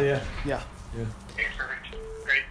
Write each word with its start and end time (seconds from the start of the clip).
Yeah. 0.00 0.20
Yeah. 0.44 0.60
Okay, 1.32 1.46
perfect. 1.56 1.96
Great. 2.24 2.42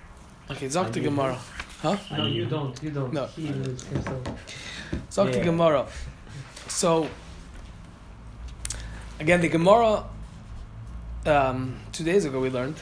Okay, 0.51 0.67
Zok 0.67 0.92
the 0.92 0.99
Gemara. 0.99 1.38
Huh? 1.81 1.98
No, 2.11 2.25
you 2.25 2.45
don't. 2.45 2.81
You 2.83 2.91
don't. 2.91 3.14
No. 3.14 3.25
He 3.27 3.48
is 3.48 3.83
himself. 3.83 4.23
Zok 5.10 5.33
the 5.33 5.39
Gemara. 5.41 5.88
So, 6.68 7.08
again, 9.20 9.42
the 9.42 9.50
Gemara, 9.50 10.04
um, 11.26 11.79
two 11.92 12.04
days 12.04 12.26
ago 12.26 12.39
we 12.39 12.50
learned, 12.50 12.76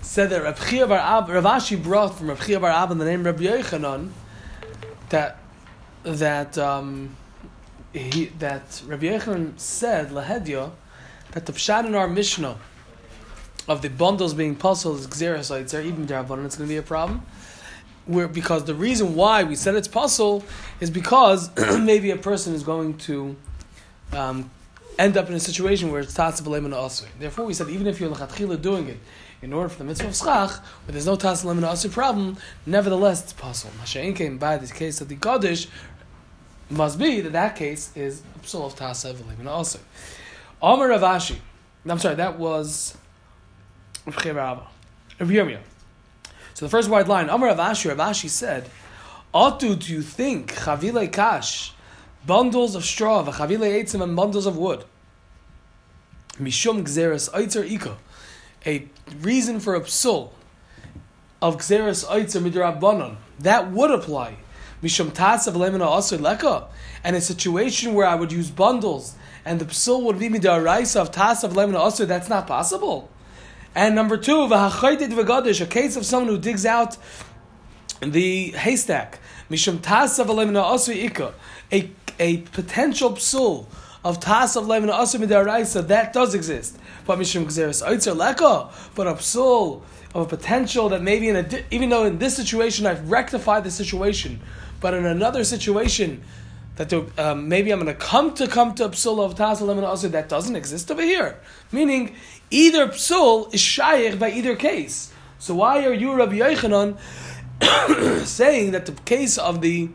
said 0.00 0.30
that 0.30 0.42
Reb 0.42 0.58
Chia 0.58 0.86
Bar 0.86 0.98
Ab, 0.98 1.28
Rav 1.28 1.44
Ashi 1.44 1.82
brought 1.82 2.16
from 2.16 2.28
Reb 2.28 2.40
Chia 2.40 2.60
Bar 2.60 2.70
Ab 2.70 2.90
in 2.90 2.98
the 2.98 3.04
name 3.04 3.24
Reb 3.24 3.38
Yochanan 3.38 4.10
that, 5.10 5.38
that, 6.02 6.58
um, 6.58 7.16
he, 7.92 8.26
that 8.38 8.82
Reb 8.86 9.00
Yochanan 9.00 9.58
said, 9.58 10.10
Lahedya, 10.10 10.70
that 11.36 11.44
the 11.44 11.52
Pshat 11.52 11.84
in 11.84 11.94
our 11.94 12.08
Mishnah 12.08 12.56
of 13.68 13.82
the 13.82 13.90
bundles 13.90 14.32
being 14.32 14.56
puzzled 14.56 15.00
is 15.00 15.06
Xeris 15.08 15.50
Eitzer, 15.50 15.84
even 15.84 16.06
Darabon, 16.06 16.46
it's 16.46 16.56
going 16.56 16.66
to 16.66 16.72
be 16.72 16.78
a 16.78 16.82
problem. 16.82 17.26
Where, 18.06 18.26
because 18.26 18.64
the 18.64 18.74
reason 18.74 19.14
why 19.14 19.44
we 19.44 19.54
said 19.54 19.74
it's 19.74 19.86
puzzle 19.86 20.44
is 20.80 20.90
because 20.90 21.50
maybe 21.78 22.10
a 22.10 22.16
person 22.16 22.54
is 22.54 22.62
going 22.62 22.96
to 22.98 23.36
um, 24.14 24.50
end 24.98 25.18
up 25.18 25.28
in 25.28 25.34
a 25.34 25.40
situation 25.40 25.92
where 25.92 26.00
it's 26.00 26.16
tasab 26.16 26.56
and 26.56 26.72
asr. 26.72 27.04
Therefore, 27.18 27.44
we 27.44 27.52
said 27.52 27.68
even 27.68 27.86
if 27.86 28.00
you're 28.00 28.10
lechatchila 28.10 28.62
doing 28.62 28.88
it 28.88 28.98
in 29.42 29.52
order 29.52 29.68
for 29.68 29.76
the 29.76 29.84
mitzvah 29.84 30.08
of 30.08 30.16
schach, 30.16 30.58
but 30.86 30.94
there's 30.94 31.04
no 31.04 31.18
tasab 31.18 31.50
and 31.50 31.60
asr 31.60 31.92
problem, 31.92 32.38
nevertheless 32.64 33.22
it's 33.24 33.34
puzzle. 33.34 33.70
Mashain 33.82 34.16
came 34.16 34.38
by 34.38 34.56
this 34.56 34.72
case 34.72 35.02
of 35.02 35.08
the 35.08 35.16
Kaddish 35.16 35.68
must 36.70 36.98
be 36.98 37.20
that 37.20 37.32
that 37.32 37.56
case 37.56 37.94
is 37.94 38.22
psul 38.42 38.64
of 38.64 38.74
tasab 38.74 39.20
and 39.38 39.48
asr. 39.48 39.80
Amar 40.66 40.88
Rav 40.88 41.00
Ashi. 41.02 41.36
I'm 41.88 42.00
sorry, 42.00 42.16
that 42.16 42.40
was 42.40 42.96
Rav. 44.04 44.66
So 45.20 46.64
the 46.64 46.68
first 46.68 46.90
wide 46.90 47.06
line, 47.06 47.28
Amar 47.28 47.50
Rav 47.50 47.58
Ashi, 47.58 47.94
Ravashi 47.94 48.28
said, 48.28 48.68
Atu, 49.32 49.78
do 49.78 49.92
you 49.92 50.02
think, 50.02 50.52
chavile 50.52 51.12
kash, 51.12 51.72
bundles 52.26 52.74
of 52.74 52.84
straw, 52.84 53.24
chavile 53.24 53.60
eitzim, 53.60 54.02
and 54.02 54.16
bundles 54.16 54.44
of 54.44 54.56
wood, 54.56 54.84
mishum 56.40 56.82
gzeres 56.82 57.30
eitzer 57.30 57.64
ika, 57.70 57.96
a 58.66 58.88
reason 59.20 59.60
for 59.60 59.76
a 59.76 59.80
psul 59.82 60.30
of 61.40 61.58
gzeres 61.58 62.04
eitzer 62.06 62.42
midrabanon, 62.42 63.18
that 63.38 63.70
would 63.70 63.92
apply, 63.92 64.38
mishum 64.82 65.10
tasav 65.10 65.54
lemina 65.54 66.20
leka, 66.20 66.68
and 67.02 67.16
a 67.16 67.20
situation 67.20 67.94
where 67.94 68.06
I 68.06 68.14
would 68.14 68.32
use 68.32 68.50
bundles, 68.50 69.14
and 69.44 69.60
the 69.60 69.64
psul 69.66 70.02
would 70.02 70.18
be 70.18 70.28
midaraisa 70.28 71.00
of 71.00 71.12
tasav 71.12 71.52
lemina 71.52 71.78
asur, 71.78 72.06
that's 72.06 72.28
not 72.28 72.46
possible. 72.46 73.10
And 73.74 73.94
number 73.94 74.16
two, 74.16 74.36
v'hachaytit 74.36 75.12
v'gadish, 75.12 75.60
a 75.60 75.66
case 75.66 75.96
of 75.96 76.06
someone 76.06 76.28
who 76.28 76.38
digs 76.38 76.66
out 76.66 76.96
the 78.00 78.52
haystack, 78.52 79.18
mishum 79.50 79.78
tasav 79.78 80.26
lemina 80.26 80.64
asur 80.64 80.94
ika, 80.94 81.34
a 81.72 81.90
a 82.18 82.38
potential 82.38 83.12
psul 83.12 83.66
of 84.04 84.20
tasav 84.20 84.66
lemina 84.66 84.92
asur 84.92 85.24
midaraisa, 85.24 85.86
that 85.88 86.12
does 86.12 86.34
exist. 86.34 86.78
But 87.06 87.18
mishum 87.18 87.44
gzeres 87.44 87.86
eitzer 87.86 88.16
leka, 88.16 88.70
but 88.94 89.06
a 89.06 89.14
psul 89.14 89.82
of 90.14 90.22
a 90.22 90.36
potential 90.36 90.88
that 90.88 91.02
maybe 91.02 91.28
in 91.28 91.36
a 91.36 91.64
even 91.70 91.90
though 91.90 92.04
in 92.04 92.18
this 92.18 92.34
situation 92.34 92.86
I've 92.86 93.10
rectified 93.10 93.64
the 93.64 93.70
situation, 93.70 94.40
but 94.80 94.94
in 94.94 95.04
another 95.06 95.44
situation 95.44 96.22
that 96.76 96.92
um, 97.18 97.48
maybe 97.48 97.70
I'm 97.70 97.80
going 97.80 97.94
to 97.94 97.98
come 97.98 98.34
to 98.34 98.46
come 98.46 98.74
to 98.74 98.88
psul 98.90 99.24
of 99.24 99.34
tasav 99.34 99.62
lemina 99.62 99.92
asur 99.92 100.10
that 100.10 100.28
doesn't 100.28 100.56
exist 100.56 100.90
over 100.90 101.02
here. 101.02 101.40
Meaning 101.72 102.14
either 102.50 102.88
psul 102.88 103.52
is 103.52 103.60
shaykh 103.60 104.18
by 104.18 104.30
either 104.30 104.54
case. 104.54 105.12
So 105.38 105.54
why 105.54 105.86
are 105.86 105.92
you 105.92 106.14
Rabbi 106.14 106.38
Yochanan 106.38 106.98
saying 108.26 108.72
that 108.72 108.86
the 108.86 108.92
case 108.92 109.38
of 109.38 109.62
the 109.62 109.88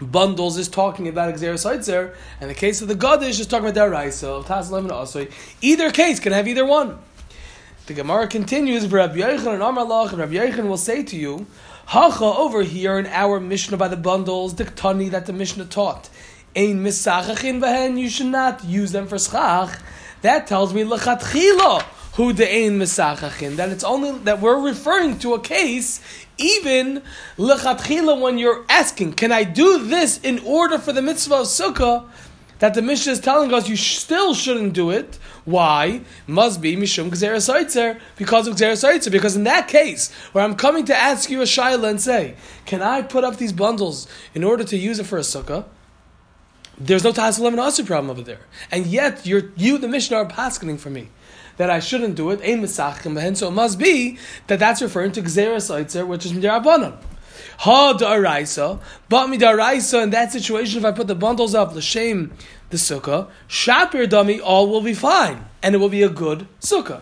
bundles 0.00 0.56
is 0.56 0.68
talking 0.68 1.08
about 1.08 1.34
Xeris 1.34 1.66
Eitzer, 1.66 2.14
and 2.40 2.48
the 2.48 2.54
case 2.54 2.80
of 2.80 2.88
the 2.88 2.94
Gadish 2.94 3.40
is 3.40 3.46
talking 3.46 3.68
about 3.68 3.90
Daraisa, 3.90 4.44
Taslim 4.44 4.80
and 4.80 4.90
Asoi. 4.90 5.30
Either 5.60 5.90
case 5.90 6.20
can 6.20 6.32
have 6.32 6.46
either 6.46 6.64
one. 6.64 6.98
The 7.86 7.94
Gemara 7.94 8.28
continues, 8.28 8.86
Rabbi 8.86 9.16
Yochanan 9.16 9.66
Amar 9.66 10.08
and 10.10 10.18
Rabbi 10.18 10.34
Yochanan 10.34 10.68
will 10.68 10.76
say 10.76 11.02
to 11.02 11.16
you, 11.16 11.46
Hacha 11.88 12.22
over 12.22 12.64
here 12.64 12.98
in 12.98 13.06
our 13.06 13.40
Mishnah 13.40 13.78
by 13.78 13.88
the 13.88 13.96
bundles, 13.96 14.56
the 14.56 14.66
Ktani 14.66 15.10
that 15.12 15.24
the 15.24 15.32
Mishnah 15.32 15.64
taught. 15.64 16.10
Ein 16.54 16.84
misachachin 16.84 17.62
behen, 17.62 17.98
you 17.98 18.10
should 18.10 18.26
not 18.26 18.62
use 18.62 18.92
them 18.92 19.06
for 19.06 19.16
schach. 19.16 19.80
That 20.20 20.46
tells 20.46 20.74
me 20.74 20.84
lechatchila 20.84 21.80
who 22.16 22.34
the 22.34 22.46
ein 22.46 22.78
misachachin. 22.78 23.56
That 23.56 23.70
it's 23.70 23.84
only 23.84 24.18
that 24.24 24.42
we're 24.42 24.60
referring 24.60 25.18
to 25.20 25.32
a 25.32 25.40
case 25.40 26.02
even 26.36 27.02
lechatchila 27.38 28.20
when 28.20 28.36
you're 28.36 28.66
asking, 28.68 29.14
can 29.14 29.32
I 29.32 29.44
do 29.44 29.82
this 29.86 30.18
in 30.18 30.40
order 30.40 30.76
for 30.76 30.92
the 30.92 31.00
mitzvah 31.00 31.36
of 31.36 31.46
sukkah? 31.46 32.04
That 32.58 32.74
the 32.74 32.82
Mishnah 32.82 33.12
is 33.12 33.20
telling 33.20 33.54
us 33.54 33.68
you 33.68 33.76
still 33.76 34.34
shouldn't 34.34 34.72
do 34.72 34.90
it. 34.90 35.18
Why? 35.44 36.02
Must 36.26 36.60
be 36.60 36.76
mishum 36.76 37.10
gzeres 37.10 37.52
eitzer 37.52 38.00
because 38.16 38.48
of 38.48 38.56
gzeres 38.56 38.84
eitzer. 38.84 39.12
Because 39.12 39.36
in 39.36 39.44
that 39.44 39.68
case, 39.68 40.12
where 40.32 40.44
I'm 40.44 40.56
coming 40.56 40.84
to 40.86 40.96
ask 40.96 41.30
you 41.30 41.40
a 41.40 41.44
shaila 41.44 41.88
and 41.88 42.00
say, 42.00 42.34
can 42.66 42.82
I 42.82 43.02
put 43.02 43.22
up 43.24 43.36
these 43.36 43.52
bundles 43.52 44.08
in 44.34 44.42
order 44.42 44.64
to 44.64 44.76
use 44.76 44.98
it 44.98 45.06
for 45.06 45.18
a 45.18 45.22
sukkah? 45.22 45.66
There's 46.80 47.02
no 47.02 47.12
Tassalim 47.12 47.48
and 47.48 47.58
Asr 47.58 47.84
problem 47.84 48.10
over 48.10 48.22
there. 48.22 48.40
And 48.70 48.86
yet, 48.86 49.26
you're, 49.26 49.50
you, 49.56 49.78
the 49.78 49.88
Mishnah, 49.88 50.18
are 50.18 50.26
paskening 50.26 50.78
for 50.78 50.90
me 50.90 51.08
that 51.56 51.70
I 51.70 51.80
shouldn't 51.80 52.14
do 52.14 52.30
it. 52.30 52.40
Ein. 52.40 52.66
So 53.34 53.48
it 53.48 53.50
must 53.50 53.78
be 53.78 54.18
that 54.46 54.58
that's 54.58 54.80
referring 54.80 55.12
to 55.12 55.22
Gzeres 55.22 55.70
Eitzer, 55.70 56.06
which 56.06 56.24
is 56.24 56.32
Midirabanan. 56.32 56.96
Ha 57.58 57.92
da'araisa, 57.98 58.78
but 59.08 59.26
midaraisa, 59.26 60.04
in 60.04 60.10
that 60.10 60.30
situation, 60.30 60.78
if 60.78 60.84
I 60.84 60.92
put 60.92 61.08
the 61.08 61.16
bundles 61.16 61.54
up, 61.56 61.74
l'shem, 61.74 62.32
the 62.70 62.76
sukkah, 62.76 63.28
shapir 63.48 64.08
dummy, 64.08 64.40
all 64.40 64.68
will 64.68 64.80
be 64.80 64.94
fine. 64.94 65.44
And 65.62 65.74
it 65.74 65.78
will 65.78 65.88
be 65.88 66.02
a 66.02 66.08
good 66.08 66.46
sukkah. 66.60 67.00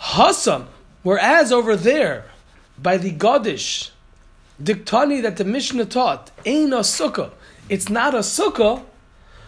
Hasam, 0.00 0.66
whereas 1.02 1.52
over 1.52 1.76
there, 1.76 2.24
by 2.78 2.96
the 2.96 3.12
Gadish, 3.12 3.90
diktani 4.62 5.20
that 5.22 5.36
the 5.36 5.44
Mishnah 5.44 5.84
taught, 5.86 6.30
ain't 6.46 6.72
a 6.72 6.78
sukkah, 6.78 7.30
it's 7.68 7.88
not 7.88 8.14
a 8.14 8.18
sukkah. 8.18 8.82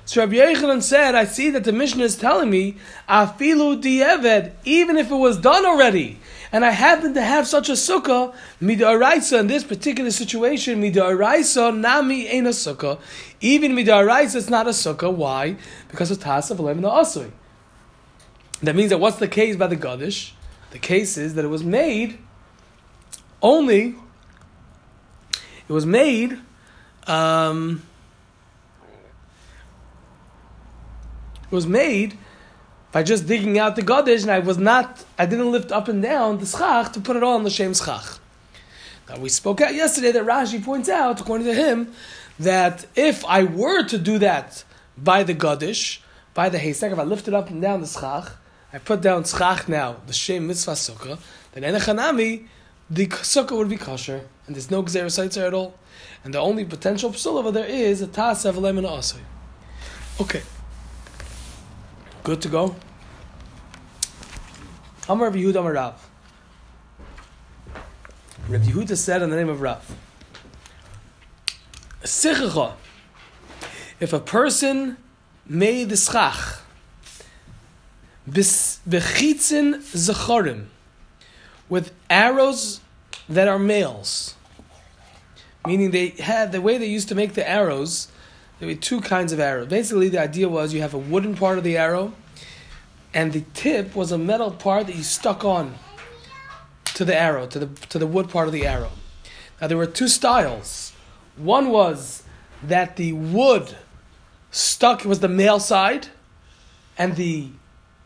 So 0.07 0.21
Rabbi 0.21 0.37
Yochanan 0.37 0.85
said, 0.85 1.17
I 1.17 1.25
see 1.25 1.51
that 1.51 1.65
the 1.65 1.73
Mishnah 1.73 2.05
is 2.05 2.15
telling 2.15 2.49
me, 2.49 2.77
afilu 3.09 3.83
dieved, 3.83 4.53
even 4.65 4.97
if 4.97 5.11
it 5.11 5.17
was 5.17 5.37
done 5.37 5.67
already, 5.67 6.21
and 6.53 6.65
I 6.65 6.71
happen 6.71 7.13
to 7.15 7.23
have 7.23 7.49
such 7.49 7.69
a 7.69 7.73
sukkah, 7.73 8.33
midaraisa 8.63 9.41
in 9.41 9.49
this 9.49 9.65
particular 9.65 10.13
situation, 10.13 10.81
midaraisa 10.81 11.77
nami 11.77 12.29
ain't 12.29 12.47
a 12.47 12.51
sukkah. 12.51 13.01
Even 13.41 13.73
midaraisa 13.73 14.37
is 14.37 14.49
not 14.49 14.69
a 14.69 14.71
sukkah. 14.71 15.13
Why? 15.13 15.57
Because 15.89 16.13
of 16.13 16.21
tas 16.21 16.53
of 16.53 16.61
lemon 16.61 16.85
asui. 16.85 17.33
That 18.63 18.77
means 18.77 18.91
that 18.91 18.99
what's 18.99 19.17
the 19.17 19.29
case 19.29 19.57
by 19.57 19.67
the 19.67 19.77
Gadish? 19.77 20.33
The 20.71 20.79
case 20.79 21.19
is 21.19 21.35
that 21.35 21.45
it 21.45 21.49
was 21.49 21.65
made 21.65 22.19
only, 23.43 23.97
it 25.69 25.73
was 25.73 25.85
made, 25.85 26.39
um, 27.09 27.83
it 31.51 31.55
was 31.55 31.67
made 31.67 32.19
by 32.93 33.03
just 33.03 33.27
digging 33.27 33.59
out 33.59 33.77
the 33.77 33.83
Gadish, 33.83 34.23
and 34.23 34.31
I 34.31 34.39
was 34.39 34.59
not, 34.59 35.05
I 35.19 35.27
didn't 35.27 35.53
lift 35.53 35.71
up 35.71 35.89
and 35.89 36.03
down 36.03 36.39
the 36.39 36.47
schach 36.47 36.93
to 36.93 37.01
put 37.01 37.17
it 37.17 37.23
all 37.23 37.35
on 37.35 37.45
the 37.45 37.51
Shem 37.51 37.75
schach. 37.75 38.19
Now 39.09 39.19
we 39.19 39.29
spoke 39.29 39.61
out 39.61 39.75
yesterday 39.75 40.13
that 40.13 40.25
Rashi 40.25 40.65
points 40.65 40.89
out, 40.89 41.21
according 41.21 41.47
to 41.47 41.55
him, 41.55 41.93
that 42.39 42.87
if 42.95 43.25
I 43.25 43.45
were 43.45 43.85
to 43.85 43.99
do 43.99 44.19
that 44.19 44.65
by 44.97 45.23
the 45.23 45.35
Gadish, 45.35 46.01
by 46.35 46.49
the 46.49 46.59
haystack, 46.59 46.93
if 46.93 46.99
I 46.99 47.03
lifted 47.05 47.35
up 47.35 47.51
and 47.51 47.61
down 47.61 47.81
the 47.81 47.87
schach, 47.87 48.33
I 48.73 48.79
put 48.79 49.01
down 49.01 49.25
schach 49.25 49.69
now, 49.69 49.97
the 50.07 50.13
Shem 50.13 50.47
mitzvah 50.47 50.73
sukkah, 50.73 51.19
then 51.53 51.63
enechanami, 51.63 52.47
the 52.91 53.07
sukkah 53.07 53.57
would 53.57 53.69
be 53.69 53.77
kosher, 53.77 54.23
and 54.47 54.57
there's 54.57 54.71
no 54.71 54.83
gzeres 54.83 55.47
at 55.47 55.55
all. 55.55 55.75
And 56.25 56.35
the 56.35 56.39
only 56.41 56.65
potential 56.65 57.11
psul 57.11 57.39
over 57.39 57.53
there 57.53 57.67
is 57.67 58.03
a 58.03 58.07
tas 58.07 58.45
lemon 58.45 58.85
asay. 58.85 59.21
Okay. 60.21 60.43
Good 62.27 62.43
to 62.43 62.49
go. 62.49 62.75
Amar 65.09 65.31
Yehuda 65.31 65.61
Amar 65.61 65.75
Rav. 65.75 66.11
Rabbi 68.49 68.65
Yehuda 68.65 68.97
said 68.97 69.23
in 69.23 69.31
the 69.31 69.37
name 69.37 69.49
of 69.49 69.61
Rav. 69.61 69.95
Sichacha. 72.03 72.73
If 74.01 74.13
a 74.13 74.19
person 74.19 74.97
made 75.47 75.91
the 75.91 75.97
schach 75.97 76.63
bechitzin 78.29 79.77
zacharim 79.95 80.65
with 81.69 81.93
arrows 82.11 82.81
that 83.29 83.47
are 83.47 83.61
males, 83.61 84.35
meaning 85.65 85.93
they 85.93 86.09
had 86.09 86.51
the 86.51 86.61
way 86.61 86.77
they 86.77 86.87
used 86.87 87.07
to 87.07 87.15
make 87.15 87.35
the 87.35 87.49
arrows. 87.49 88.09
There 88.59 88.69
were 88.69 88.75
two 88.75 89.01
kinds 89.01 89.33
of 89.33 89.41
arrows. 89.41 89.69
Basically, 89.69 90.09
the 90.09 90.21
idea 90.21 90.49
was 90.49 90.73
you 90.73 90.81
have 90.81 90.95
a 90.95 90.99
wooden 90.99 91.37
part 91.37 91.59
of 91.59 91.65
the 91.65 91.77
arrow, 91.77 92.15
and 93.13 93.33
the 93.33 93.45
tip 93.53 93.95
was 93.95 94.13
a 94.13 94.19
metal 94.19 94.51
part 94.51 94.87
that 94.87 94.97
you 94.97 95.03
stuck 95.03 95.45
on 95.45 95.75
to 96.95 97.05
the 97.05 97.15
arrow, 97.15 97.47
to 97.47 97.59
the 97.59 97.67
to 97.89 97.99
the 97.99 98.07
wood 98.07 98.31
part 98.31 98.47
of 98.47 98.53
the 98.53 98.67
arrow. 98.67 98.93
Now 99.61 99.67
there 99.67 99.77
were 99.77 99.87
two 99.87 100.09
styles. 100.09 100.93
One 101.37 101.69
was 101.69 102.23
that 102.63 102.97
the 102.97 103.13
wood 103.13 103.77
stuck 104.51 105.05
was 105.05 105.21
the 105.21 105.29
male 105.29 105.61
side, 105.61 106.09
and 106.97 107.17
the 107.17 107.51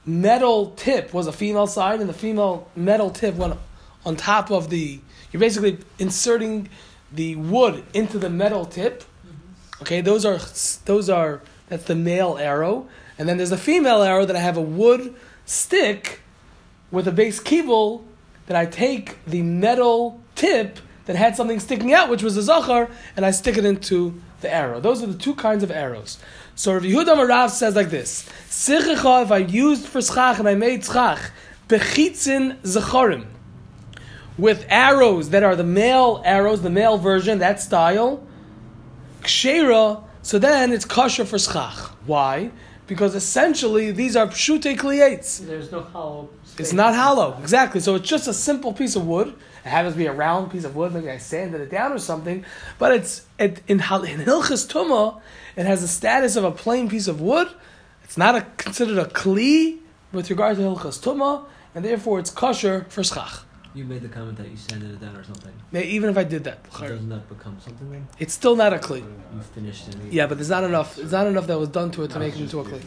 metal 0.05 0.73
tip 0.73 1.15
was 1.15 1.29
a 1.29 1.33
female 1.33 1.69
side, 1.69 2.01
and 2.01 2.09
the 2.09 2.15
female 2.15 2.69
metal 2.75 3.11
tip 3.11 3.37
went 3.37 3.57
on 4.05 4.17
top 4.17 4.51
of 4.51 4.69
the. 4.69 5.01
You're 5.31 5.41
basically 5.41 5.79
inserting 6.01 6.69
the 7.13 7.37
wood 7.37 7.85
into 7.95 8.19
the 8.19 8.31
metal 8.31 8.65
tip. 8.65 9.05
Okay, 9.83 10.01
those 10.01 10.25
are 10.25 10.39
those 10.85 11.09
are 11.09 11.41
that's 11.69 11.85
the 11.85 11.95
male 11.95 12.37
arrow, 12.39 12.89
and 13.19 13.29
then 13.29 13.37
there's 13.39 13.51
the 13.51 13.57
female 13.57 14.03
arrow 14.03 14.27
that 14.27 14.37
I 14.37 14.41
have 14.41 14.57
a 14.57 14.63
wood 14.63 15.15
stick 15.47 16.21
with 16.91 17.09
a 17.09 17.13
base 17.13 17.41
kibble 17.41 18.05
that 18.47 18.57
I 18.57 18.67
take 18.67 19.25
the 19.25 19.43
metal 19.43 20.21
tip 20.35 20.81
that 21.07 21.17
had 21.17 21.37
something 21.37 21.61
sticking 21.61 21.95
out, 21.95 22.09
which 22.11 22.23
was 22.23 22.35
the 22.35 22.43
zachar, 22.43 22.91
and 23.17 23.25
I 23.25 23.31
stick 23.31 23.57
it 23.57 23.65
into 23.65 24.21
the 24.41 24.53
arrow. 24.53 24.81
Those 24.81 25.03
are 25.03 25.07
the 25.07 25.19
two 25.19 25.35
kinds 25.35 25.63
of 25.63 25.71
arrows. 25.71 26.19
So 26.55 26.75
Rav 26.75 26.83
Yehuda 26.83 27.17
Marav 27.17 27.51
says 27.51 27.75
like 27.75 27.91
this: 27.91 28.29
Sichecha, 28.49 29.25
if 29.25 29.33
I 29.33 29.39
used 29.39 29.87
for 29.87 30.03
schach 30.03 30.39
and 30.39 30.49
I 30.49 30.55
made 30.57 30.85
schach, 30.85 31.31
bechitzin 31.69 32.59
zacharim, 32.59 33.27
with 34.37 34.67
arrows 34.69 35.31
that 35.31 35.43
are 35.43 35.57
the 35.57 35.65
male 35.65 36.23
arrows, 36.25 36.63
the 36.63 36.71
male 36.71 36.99
version, 36.99 37.39
that 37.39 37.61
style, 37.61 38.27
kshera, 39.21 40.05
so 40.23 40.39
then 40.39 40.73
it's 40.73 40.85
kosher 40.85 41.25
for 41.25 41.39
schach. 41.39 41.79
Why? 42.07 42.51
Because 42.87 43.15
essentially 43.15 43.93
these 43.93 44.17
are 44.17 44.27
pshute. 44.27 45.47
There's 45.47 45.73
no 45.73 45.81
hollow. 45.81 46.29
It's 46.59 46.73
not 46.73 46.95
hollow, 46.95 47.39
exactly. 47.41 47.81
So 47.81 47.95
it's 47.95 48.09
just 48.09 48.29
a 48.29 48.35
simple 48.35 48.73
piece 48.73 48.97
of 48.97 49.07
wood. 49.07 49.29
It 49.65 49.69
happens 49.69 49.95
to 49.95 49.99
be 49.99 50.07
a 50.07 50.13
round 50.13 50.51
piece 50.51 50.65
of 50.65 50.75
wood. 50.75 50.93
Maybe 50.93 51.11
I 51.11 51.19
sanded 51.19 51.61
it 51.61 51.71
down 51.71 51.93
or 51.93 51.99
something. 51.99 52.45
But 52.79 52.93
it's 52.93 53.27
it, 53.39 53.63
in 53.69 53.79
in 53.79 53.81
Hilchas 53.81 54.67
Tuma, 54.67 55.21
it 55.57 55.67
has 55.67 55.83
the 55.83 55.89
status 55.89 56.37
of 56.37 56.45
a 56.45 56.51
plain 56.51 56.89
piece 56.89 57.09
of 57.09 57.21
wood. 57.21 57.49
It's 58.05 58.17
not 58.19 58.35
a, 58.35 58.43
considered 58.57 58.99
a 58.99 59.05
kli 59.05 59.79
with 60.13 60.29
regard 60.31 60.57
to 60.57 60.63
Hilchas 60.63 61.01
Tuma, 61.01 61.45
and 61.75 61.85
therefore 61.85 62.19
it's 62.19 62.31
kosher 62.31 62.87
for 62.89 63.05
schach. 63.05 63.45
You 63.73 63.85
made 63.85 64.03
the 64.03 64.09
comment 64.09 64.37
that 64.39 64.49
you 64.51 64.57
sanded 64.57 64.91
it 64.91 65.01
down 65.01 65.15
or 65.17 65.23
something. 65.23 65.53
Even 65.73 66.11
if 66.11 66.19
I 66.19 66.25
did 66.25 66.43
that, 66.45 66.59
So 66.73 66.89
doesn't 66.89 67.09
that 67.09 67.29
become 67.29 67.57
something 67.61 67.91
then? 67.91 68.09
it's 68.19 68.35
still 68.35 68.57
not 68.57 68.73
a 68.73 68.79
kli. 68.79 68.99
You 68.99 69.41
finished 69.55 69.89
it. 69.89 69.97
Yeah, 70.13 70.27
but 70.27 70.39
there's 70.39 70.51
not 70.51 70.65
enough. 70.65 70.97
There's 70.97 71.13
not 71.13 71.27
enough 71.29 71.47
that 71.47 71.59
was 71.59 71.69
done 71.69 71.91
to 71.93 72.03
it 72.03 72.11
to 72.11 72.19
make 72.19 72.35
it 72.35 72.41
into 72.41 72.59
a 72.61 72.65
kli. 72.65 72.81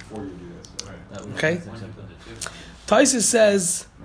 That 1.11 1.25
was 1.25 1.33
Okay. 1.35 1.55
that's 1.55 1.67
acceptable. 1.67 2.09
Tosfos 2.87 3.21
says. 3.21 3.87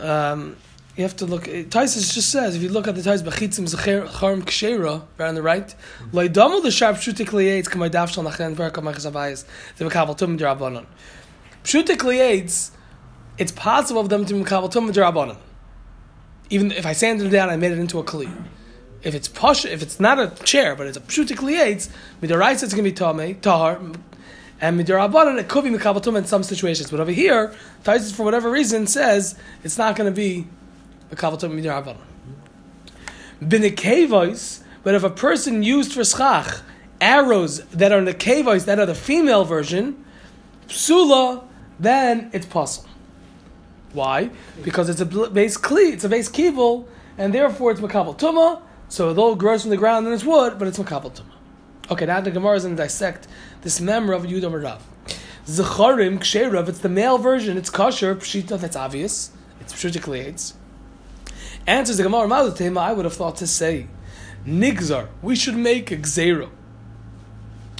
Um, 0.00 0.56
you 0.96 1.02
have 1.02 1.16
to 1.16 1.26
look. 1.26 1.44
Tosfos 1.44 2.12
just 2.12 2.30
says 2.30 2.54
if 2.56 2.62
you 2.62 2.68
look 2.68 2.86
at 2.88 2.94
the 2.94 3.00
Tosfos 3.00 3.22
Bachitzim 3.22 3.66
Zacharim 3.72 4.42
Kshera 4.42 5.02
right 5.16 5.28
on 5.28 5.34
the 5.34 5.40
right, 5.42 5.74
Loidamu 6.12 6.62
the 6.62 6.70
sharp 6.70 6.96
shutik 6.96 7.28
liyates 7.28 7.68
kamay 7.68 7.88
dafshal 7.88 8.22
nachen 8.30 8.54
verka 8.54 8.82
machas 8.82 9.10
avayis 9.10 9.44
the 9.76 9.84
mekabel 9.86 10.16
tum 10.16 10.36
derabanan. 10.36 10.84
Shutik 11.64 11.98
liyates, 11.98 12.72
it's 13.38 13.52
possible 13.52 14.00
of 14.00 14.08
them 14.08 14.24
to 14.24 14.34
be 14.34 14.42
mekabel 14.42 14.70
tum 14.70 14.92
derabanan. 14.92 15.36
Even 16.50 16.72
if 16.72 16.84
I 16.84 16.92
sanded 16.92 17.28
it 17.28 17.30
down, 17.30 17.48
I 17.48 17.56
made 17.56 17.72
it 17.72 17.78
into 17.78 17.98
a 17.98 18.04
kli. 18.04 18.30
If 19.02 19.14
it's 19.14 19.28
push, 19.28 19.64
if 19.64 19.82
it's 19.82 20.00
not 20.00 20.18
a 20.18 20.28
chair, 20.44 20.74
but 20.74 20.86
it's 20.86 20.96
a 20.96 21.00
pshutik 21.00 21.36
liyates, 21.36 21.88
midaraisa 22.20 22.64
it's 22.64 22.74
going 22.74 22.84
to 22.84 22.90
be 22.90 22.92
tame, 22.92 23.40
tahar, 23.40 23.80
and 24.60 24.80
midarabanan 24.80 25.38
it 25.38 25.48
could 25.48 25.62
be 25.64 25.70
mekabel 25.70 26.16
in 26.16 26.24
some 26.24 26.42
situations. 26.42 26.90
But 26.90 27.00
over 27.00 27.12
here, 27.12 27.54
Tosfos 27.84 28.12
for 28.12 28.24
whatever 28.24 28.50
reason 28.50 28.86
says 28.86 29.38
it's 29.62 29.78
not 29.78 29.94
going 29.94 30.12
to 30.12 30.16
be 30.16 30.46
mekabel 31.12 31.38
tum 31.38 31.52
midarabanan. 31.52 31.98
Binekevos, 33.40 34.62
but 34.82 34.96
if 34.96 35.04
a 35.04 35.10
person 35.10 35.62
used 35.62 35.92
for 35.92 36.04
schach 36.04 36.60
arrows 37.00 37.64
that 37.66 37.92
are 37.92 37.98
in 37.98 38.04
the 38.04 38.14
nekevos, 38.14 38.64
that 38.64 38.80
are 38.80 38.86
the 38.86 38.94
female 38.96 39.44
version, 39.44 40.04
psula, 40.66 41.44
then 41.78 42.30
it's 42.32 42.46
possible. 42.46 42.87
Why? 43.92 44.30
Because 44.62 44.88
it's 44.88 45.00
a 45.00 45.06
base 45.06 45.56
kli, 45.56 45.92
it's 45.92 46.04
a 46.04 46.08
base 46.08 46.28
kibble, 46.28 46.88
and 47.16 47.34
therefore 47.34 47.70
it's 47.72 47.80
makabel 47.80 48.18
tuma. 48.18 48.60
So 48.88 49.12
though 49.12 49.32
it 49.32 49.38
grows 49.38 49.62
from 49.62 49.70
the 49.70 49.76
ground 49.76 50.06
and 50.06 50.14
it's 50.14 50.24
wood, 50.24 50.58
but 50.58 50.68
it's 50.68 50.78
makabel 50.78 51.14
tuma. 51.14 51.90
Okay, 51.90 52.04
now 52.04 52.20
the 52.20 52.30
Gemara 52.30 52.56
is 52.56 52.64
going 52.64 52.76
to 52.76 52.82
dissect 52.82 53.26
this 53.62 53.80
member 53.80 54.12
of 54.12 54.24
Yudam 54.24 54.62
Rav. 54.62 54.86
Zecharim 55.46 56.18
ksheirav, 56.18 56.68
it's 56.68 56.80
the 56.80 56.90
male 56.90 57.16
version, 57.16 57.56
it's 57.56 57.70
kosher, 57.70 58.14
pshita, 58.14 58.60
that's 58.60 58.76
obvious. 58.76 59.30
It's 59.60 59.72
pshutikli 59.72 60.26
aids. 60.26 60.54
Answers 61.66 61.96
the 61.96 62.02
Gemara 62.02 62.28
Malatema, 62.28 62.78
I 62.78 62.92
would 62.92 63.06
have 63.06 63.14
thought 63.14 63.36
to 63.36 63.46
say, 63.46 63.86
Nigzar, 64.46 65.08
we 65.22 65.34
should 65.34 65.56
make 65.56 65.90
a 65.90 65.96
gzero. 65.96 66.50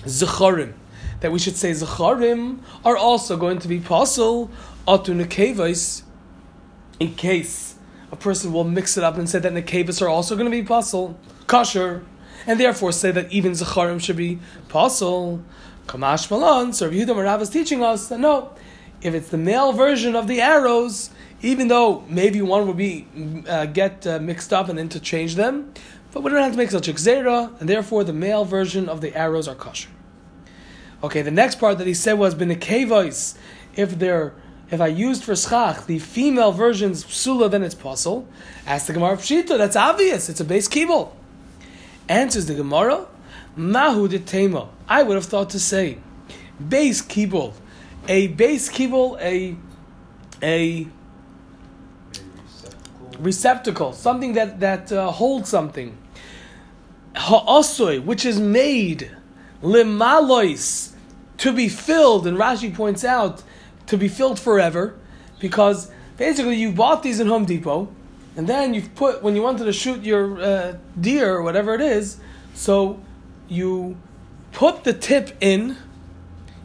Zecharim, 0.04 0.72
that 1.20 1.32
we 1.32 1.38
should 1.38 1.56
say 1.56 1.72
Zecharim 1.72 2.60
are 2.84 2.96
also 2.96 3.36
going 3.36 3.58
to 3.58 3.68
be 3.68 3.78
possible, 3.78 4.50
atu 4.88 5.14
nekevais, 5.14 6.02
in 6.98 7.14
case 7.14 7.76
a 8.10 8.16
person 8.16 8.52
will 8.52 8.64
mix 8.64 8.96
it 8.96 9.04
up 9.04 9.16
and 9.18 9.28
say 9.28 9.38
that 9.38 9.52
nekevas 9.52 10.00
are 10.00 10.08
also 10.08 10.34
going 10.34 10.50
to 10.50 10.50
be 10.50 10.62
possible, 10.62 11.18
kosher, 11.46 12.02
and 12.46 12.58
therefore 12.58 12.92
say 12.92 13.10
that 13.10 13.30
even 13.30 13.52
Zecharim 13.52 14.00
should 14.00 14.16
be 14.16 14.38
possible. 14.68 15.42
Kamash 15.86 16.30
Malon, 16.30 16.72
so 16.72 16.90
Yehuda 16.90 17.14
Marav 17.14 17.40
is 17.40 17.48
teaching 17.48 17.82
us 17.82 18.08
that 18.08 18.20
no, 18.20 18.52
if 19.00 19.14
it's 19.14 19.28
the 19.28 19.38
male 19.38 19.72
version 19.72 20.14
of 20.14 20.26
the 20.26 20.40
arrows, 20.40 21.10
even 21.40 21.68
though 21.68 22.04
maybe 22.08 22.42
one 22.42 22.66
would 22.66 22.76
be 22.76 23.06
uh, 23.48 23.66
get 23.66 24.06
uh, 24.06 24.18
mixed 24.18 24.52
up 24.52 24.68
and 24.68 24.78
interchange 24.78 25.34
them, 25.36 25.72
but 26.12 26.22
we 26.22 26.30
don't 26.30 26.42
have 26.42 26.52
to 26.52 26.58
make 26.58 26.70
such 26.70 26.88
a 26.88 26.92
xera, 26.92 27.58
and 27.60 27.68
therefore 27.68 28.04
the 28.04 28.12
male 28.12 28.44
version 28.44 28.88
of 28.88 29.00
the 29.00 29.14
arrows 29.16 29.48
are 29.48 29.54
kosher. 29.54 29.90
Okay, 31.02 31.22
the 31.22 31.30
next 31.30 31.56
part 31.56 31.78
that 31.78 31.86
he 31.86 31.94
said 31.94 32.14
was 32.14 32.34
benekevos. 32.34 33.36
If 33.76 33.98
they're 33.98 34.34
if 34.70 34.80
I 34.80 34.88
used 34.88 35.24
for 35.24 35.34
schach 35.34 35.86
the 35.86 35.98
female 35.98 36.52
version's 36.52 37.04
psula, 37.04 37.50
then 37.50 37.62
it's 37.62 37.74
possible. 37.74 38.28
Ask 38.66 38.86
the 38.86 38.92
Gemara 38.92 39.12
of 39.12 39.20
Pshita, 39.20 39.56
that's 39.56 39.76
obvious. 39.76 40.28
It's 40.28 40.40
a 40.40 40.44
base 40.44 40.68
kibble. 40.68 41.16
Answers 42.08 42.46
the 42.46 42.54
Gemara, 42.54 43.06
Mahu 43.56 44.08
de 44.08 44.18
Tema. 44.18 44.68
I 44.88 45.02
would 45.02 45.14
have 45.14 45.26
thought 45.26 45.50
to 45.50 45.58
say, 45.60 45.98
base 46.68 47.00
kibble, 47.00 47.54
a 48.06 48.28
base 48.28 48.68
kibble, 48.68 49.18
a 49.20 49.56
a 50.42 50.86
receptacle, 53.18 53.92
something 53.92 54.34
that 54.34 54.60
that 54.60 54.92
uh, 54.92 55.10
holds 55.10 55.48
something. 55.48 55.96
Ha'asoi, 57.16 58.04
which 58.04 58.24
is 58.24 58.38
made 58.38 59.10
limalois 59.62 60.92
to 61.38 61.52
be 61.52 61.68
filled, 61.68 62.26
and 62.26 62.36
Rashi 62.38 62.72
points 62.72 63.04
out 63.04 63.42
to 63.88 63.98
be 63.98 64.08
filled 64.08 64.38
forever, 64.40 64.94
because 65.40 65.90
basically 66.16 66.56
you 66.56 66.72
bought 66.72 67.02
these 67.02 67.20
in 67.20 67.26
Home 67.26 67.44
Depot, 67.44 67.88
and 68.36 68.46
then 68.46 68.72
you've 68.72 68.94
put 68.94 69.22
when 69.22 69.34
you 69.34 69.42
wanted 69.42 69.64
to 69.64 69.72
shoot 69.72 70.02
your 70.04 70.40
uh, 70.40 70.76
deer 70.98 71.34
or 71.34 71.42
whatever 71.42 71.74
it 71.74 71.80
is, 71.80 72.18
so 72.54 73.00
you 73.48 73.96
put 74.52 74.84
the 74.84 74.92
tip 74.92 75.36
in. 75.40 75.76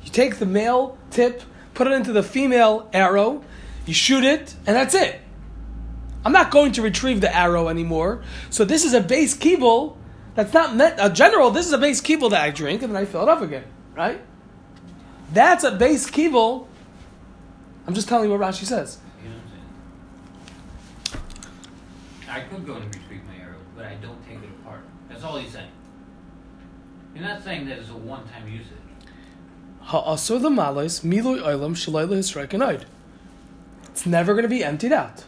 You 0.04 0.12
take 0.12 0.38
the 0.38 0.46
male 0.46 0.98
tip, 1.12 1.44
put 1.74 1.88
it 1.88 1.94
into 1.94 2.12
the 2.12 2.24
female 2.24 2.90
arrow, 2.94 3.44
you 3.86 3.94
shoot 3.94 4.24
it, 4.24 4.54
and 4.68 4.76
that's 4.76 4.94
it. 4.94 5.22
I'm 6.26 6.32
not 6.32 6.52
going 6.52 6.72
to 6.74 6.82
retrieve 6.82 7.22
the 7.22 7.34
arrow 7.36 7.68
anymore. 7.70 8.24
So 8.50 8.66
this 8.66 8.86
is 8.86 8.94
a 8.94 9.02
base 9.02 9.34
kibble 9.34 9.98
that's 10.36 10.54
not 10.54 10.76
meant 10.76 10.96
a 10.98 11.10
general. 11.10 11.52
This 11.52 11.68
is 11.68 11.74
a 11.74 11.78
base 11.78 12.02
kibble 12.02 12.30
that 12.30 12.42
I 12.42 12.50
drink 12.50 12.82
and 12.82 12.94
then 12.94 13.02
I 13.02 13.06
fill 13.06 13.24
it 13.24 13.30
up 13.30 13.42
again, 13.42 13.66
right? 13.96 14.22
That's 15.34 15.64
a 15.64 15.72
base 15.72 16.10
kibble. 16.10 16.68
I'm 17.86 17.94
just 17.94 18.08
telling 18.08 18.30
you 18.30 18.38
what 18.38 18.48
Rashi 18.48 18.66
says. 18.66 19.00
You 19.22 19.30
know 19.30 19.36
what 19.36 19.44
I'm 21.14 21.20
saying? 21.20 21.26
I 22.30 22.40
could 22.42 22.66
go 22.66 22.76
and 22.76 22.86
retrieve 22.86 23.22
my 23.28 23.36
arrow, 23.44 23.58
but 23.76 23.86
I 23.86 23.96
don't 23.96 24.26
take 24.28 24.38
it 24.38 24.50
apart. 24.62 24.82
That's 25.10 25.24
all 25.24 25.38
he's 25.38 25.52
saying. 25.52 25.70
You're 27.14 27.24
not 27.24 27.44
saying 27.44 27.68
that 27.68 27.78
it's 27.78 27.90
a 27.90 27.94
one-time 27.94 28.48
usage. 28.48 28.72
Ha'asur 29.82 30.42
the 30.42 30.50
malos 30.50 31.02
milui 31.02 31.42
olam 31.42 31.76
shalayla 31.76 32.18
hisrekanod. 32.18 32.86
It's 33.90 34.06
never 34.06 34.34
going 34.34 34.44
to 34.44 34.50
be 34.50 34.64
emptied 34.64 34.94
out. 34.94 35.26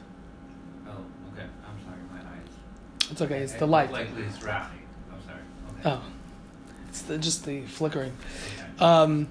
Oh, 0.87 0.91
okay. 1.33 1.43
I'm 1.43 1.77
sorry, 1.83 1.99
my 2.11 2.19
eyes. 2.19 3.11
It's 3.11 3.21
okay. 3.21 3.39
It's 3.39 3.53
the 3.53 3.67
light. 3.67 3.91
Like 3.91 4.07
it's 4.17 4.37
Rashi. 4.37 4.69
I'm 5.11 5.21
sorry. 5.25 5.41
Okay. 5.79 5.89
Oh, 5.89 6.01
it's 6.87 7.01
the, 7.03 7.17
just 7.17 7.45
the 7.45 7.61
flickering. 7.63 8.13
Um, 8.79 9.27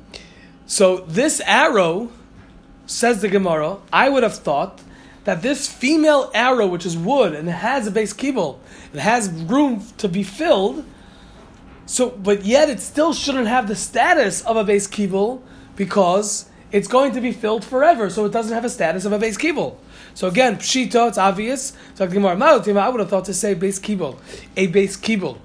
so 0.66 0.98
this 0.98 1.40
arrow, 1.40 2.12
says 2.86 3.22
the 3.22 3.28
Gemara, 3.28 3.78
I 3.92 4.08
would 4.08 4.22
have 4.22 4.36
thought 4.36 4.80
that 5.24 5.42
this 5.42 5.68
female 5.68 6.30
arrow, 6.34 6.66
which 6.66 6.84
is 6.84 6.96
wood 6.96 7.34
and 7.34 7.48
has 7.48 7.86
a 7.86 7.90
base 7.90 8.12
kibble, 8.12 8.60
it 8.92 9.00
has 9.00 9.28
room 9.28 9.84
to 9.98 10.08
be 10.08 10.22
filled. 10.22 10.84
So, 11.86 12.10
but 12.10 12.44
yet 12.44 12.68
it 12.68 12.80
still 12.80 13.12
shouldn't 13.12 13.48
have 13.48 13.68
the 13.68 13.76
status 13.76 14.42
of 14.42 14.56
a 14.56 14.64
base 14.64 14.86
kibble 14.86 15.42
because 15.76 16.48
it's 16.72 16.88
going 16.88 17.12
to 17.12 17.20
be 17.20 17.32
filled 17.32 17.64
forever, 17.64 18.10
so 18.10 18.24
it 18.24 18.32
doesn't 18.32 18.52
have 18.52 18.64
a 18.64 18.70
status 18.70 19.04
of 19.04 19.12
a 19.12 19.18
base 19.18 19.36
kibble. 19.36 19.80
So 20.14 20.28
again, 20.28 20.56
pshita, 20.56 21.08
it's 21.08 21.18
obvious. 21.18 21.72
So 21.94 22.04
I 22.04 22.88
would 22.88 23.00
have 23.00 23.08
thought 23.08 23.24
to 23.26 23.34
say 23.34 23.54
base 23.54 23.78
kibble, 23.78 24.20
a 24.56 24.66
base 24.68 24.96
kibble, 24.96 25.38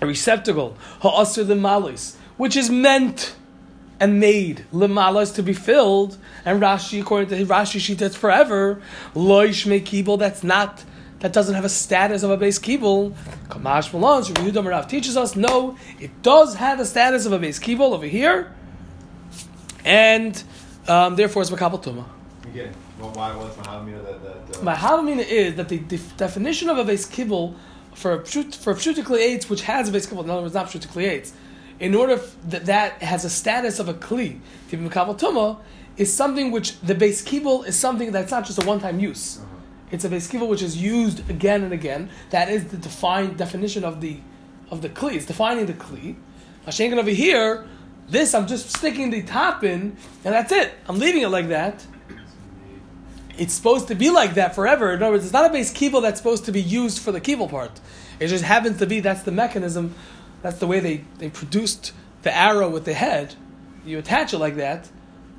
a 0.00 0.06
receptacle, 0.06 0.76
ha'asr 1.00 1.44
the 1.44 1.54
malis, 1.54 2.16
which 2.36 2.56
is 2.56 2.70
meant 2.70 3.34
and 3.98 4.20
made 4.20 4.64
lemalas 4.72 5.34
to 5.34 5.42
be 5.42 5.52
filled. 5.52 6.16
And 6.44 6.60
Rashi, 6.60 7.00
according 7.00 7.28
to 7.30 7.44
Rashi, 7.46 7.80
shita, 7.80 8.02
it's 8.02 8.16
forever. 8.16 8.80
Loish 9.14 9.66
me 9.66 9.80
kibble, 9.80 10.16
that's 10.16 10.42
not. 10.42 10.84
That 11.20 11.32
doesn't 11.32 11.54
have 11.54 11.64
a 11.64 11.70
status 11.70 12.22
of 12.22 12.30
a 12.30 12.36
base 12.36 12.58
kibble. 12.58 13.12
Kamash 13.48 13.92
Malon, 13.92 14.22
Yehuda 14.22 14.64
Rav 14.64 14.86
teaches 14.86 15.16
us, 15.16 15.34
no, 15.34 15.76
it 15.98 16.10
does 16.22 16.56
have 16.56 16.78
a 16.78 16.84
status 16.84 17.24
of 17.24 17.32
a 17.32 17.38
base 17.38 17.58
kibble 17.58 17.94
over 17.94 18.04
here, 18.04 18.52
and 19.84 20.42
um, 20.86 21.16
therefore 21.16 21.40
it's 21.40 21.50
makabel 21.50 21.82
tuma. 21.82 22.04
Again, 22.44 22.74
well, 23.00 23.10
why 23.12 23.30
Mahavamina 23.30 24.04
that 24.04 24.22
that? 24.22 24.66
Uh, 24.66 25.06
is 25.20 25.54
that 25.56 25.68
the 25.70 25.78
def- 25.78 26.16
definition 26.18 26.68
of 26.68 26.76
a 26.76 26.84
base 26.84 27.06
kibble 27.06 27.56
for 27.94 28.12
a 28.12 28.24
for 28.26 28.74
pshutikli 28.74 29.48
which 29.48 29.62
has 29.62 29.88
a 29.88 29.92
base 29.92 30.06
kibble, 30.06 30.22
in 30.22 30.30
other 30.30 30.42
words, 30.42 30.54
not 30.54 30.66
pshutikli 30.66 31.10
eitz, 31.10 31.32
in 31.78 31.94
order 31.94 32.14
f- 32.14 32.36
that 32.48 32.66
that 32.66 33.02
has 33.02 33.24
a 33.24 33.30
status 33.30 33.78
of 33.78 33.88
a 33.88 33.94
kli 33.94 34.40
to 34.70 34.76
be 34.76 34.88
makabel 34.88 35.18
tuma, 35.18 35.58
is 35.96 36.12
something 36.12 36.50
which 36.50 36.78
the 36.80 36.94
base 36.94 37.22
kibble 37.22 37.62
is 37.62 37.76
something 37.76 38.12
that's 38.12 38.30
not 38.30 38.44
just 38.44 38.62
a 38.62 38.66
one-time 38.66 39.00
use. 39.00 39.38
Uh-huh. 39.38 39.46
It's 39.90 40.04
a 40.04 40.08
base 40.08 40.28
kibble 40.28 40.48
which 40.48 40.62
is 40.62 40.76
used 40.76 41.28
again 41.30 41.62
and 41.62 41.72
again. 41.72 42.10
That 42.30 42.48
is 42.48 42.66
the 42.66 42.76
defined 42.76 43.36
definition 43.38 43.84
of 43.84 44.00
the 44.00 44.20
of 44.70 44.82
the 44.82 44.88
kli. 44.88 45.14
It's 45.14 45.26
defining 45.26 45.66
the 45.66 45.74
kli. 45.74 46.16
Mashenkin 46.66 46.98
over 46.98 47.10
here, 47.10 47.66
this 48.08 48.34
I'm 48.34 48.46
just 48.46 48.76
sticking 48.76 49.10
the 49.10 49.22
top 49.22 49.62
in, 49.62 49.96
and 50.24 50.34
that's 50.34 50.52
it. 50.52 50.72
I'm 50.88 50.98
leaving 50.98 51.22
it 51.22 51.28
like 51.28 51.48
that. 51.48 51.86
It's 53.38 53.52
supposed 53.52 53.88
to 53.88 53.94
be 53.94 54.10
like 54.10 54.34
that 54.34 54.54
forever. 54.54 54.92
In 54.94 55.02
other 55.02 55.12
words, 55.12 55.24
it's 55.24 55.32
not 55.32 55.48
a 55.48 55.52
base 55.52 55.70
kibble 55.70 56.00
that's 56.00 56.18
supposed 56.18 56.46
to 56.46 56.52
be 56.52 56.62
used 56.62 56.98
for 56.98 57.12
the 57.12 57.20
kibble 57.20 57.48
part. 57.48 57.80
It 58.18 58.28
just 58.28 58.44
happens 58.44 58.78
to 58.78 58.86
be 58.86 59.00
that's 59.00 59.22
the 59.22 59.32
mechanism. 59.32 59.94
That's 60.42 60.58
the 60.58 60.66
way 60.66 60.80
they, 60.80 61.04
they 61.18 61.30
produced 61.30 61.92
the 62.22 62.36
arrow 62.36 62.68
with 62.68 62.84
the 62.84 62.94
head. 62.94 63.34
You 63.84 63.98
attach 63.98 64.34
it 64.34 64.38
like 64.38 64.56
that, 64.56 64.88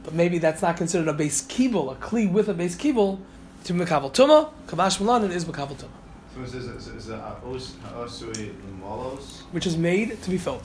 but 0.04 0.14
maybe 0.14 0.38
that's 0.38 0.62
not 0.62 0.78
considered 0.78 1.08
a 1.08 1.14
base 1.14 1.42
kibble, 1.42 1.90
a 1.92 1.96
kli 1.96 2.32
with 2.32 2.48
a 2.50 2.54
base 2.54 2.76
kibble. 2.76 3.20
To 3.66 3.74
mekabel 3.74 4.14
tuma, 4.14 4.52
kamash 4.68 5.02
malan, 5.02 5.26
it 5.26 5.32
is 5.36 5.44
mekabel 5.44 5.76
tuma, 5.76 5.90
so 6.34 6.42
is 6.42 6.54
is 6.54 6.88
is 6.88 7.10
a 7.10 7.38
osui 7.44 8.54
malos? 8.82 9.42
which 9.52 9.68
is 9.68 9.76
made 9.76 10.22
to 10.24 10.30
be 10.30 10.38
filled. 10.38 10.64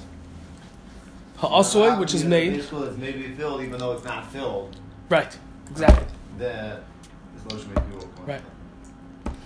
Ha'asoy, 1.39 1.99
which 1.99 2.15
is 2.15 2.25
made 2.25 2.53
Basically, 2.55 2.87
it's 2.89 2.99
maybe 2.99 3.35
filled 3.35 3.63
even 3.63 3.81
though 3.81 3.93
it's 3.93 4.05
not 4.05 4.31
filled. 4.31 4.77
right, 5.09 5.37
exactly, 5.71 6.07
That 6.39 6.85
is 7.37 7.53
lotion 7.53 7.75
make 7.75 7.85
you 7.91 8.09
right, 8.25 8.41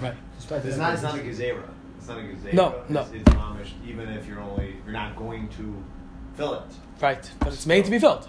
right. 0.02 0.14
It's 0.37 0.50
not. 0.50 0.93
It's 0.93 1.02
not 1.02 1.19
a 1.19 1.23
this- 1.23 1.38
gezerah. 1.38 1.69
It's 1.99 2.09
not 2.09 2.19
a 2.19 2.23
gezerah. 2.23 2.53
No, 2.53 2.83
no. 2.88 3.00
It's, 3.03 3.11
it's 3.12 3.23
mamish, 3.35 3.71
even 3.87 4.09
if 4.11 4.26
you're 4.26 4.41
only 4.41 4.76
you're 4.85 4.93
not 4.93 5.17
going 5.17 5.49
to 5.50 5.83
fill 6.37 6.55
it. 6.55 6.62
Right, 7.00 7.31
but 7.41 7.53
it's 7.53 7.67
made 7.67 7.85
to 7.85 7.91
be 7.91 7.99
filled. 7.99 8.29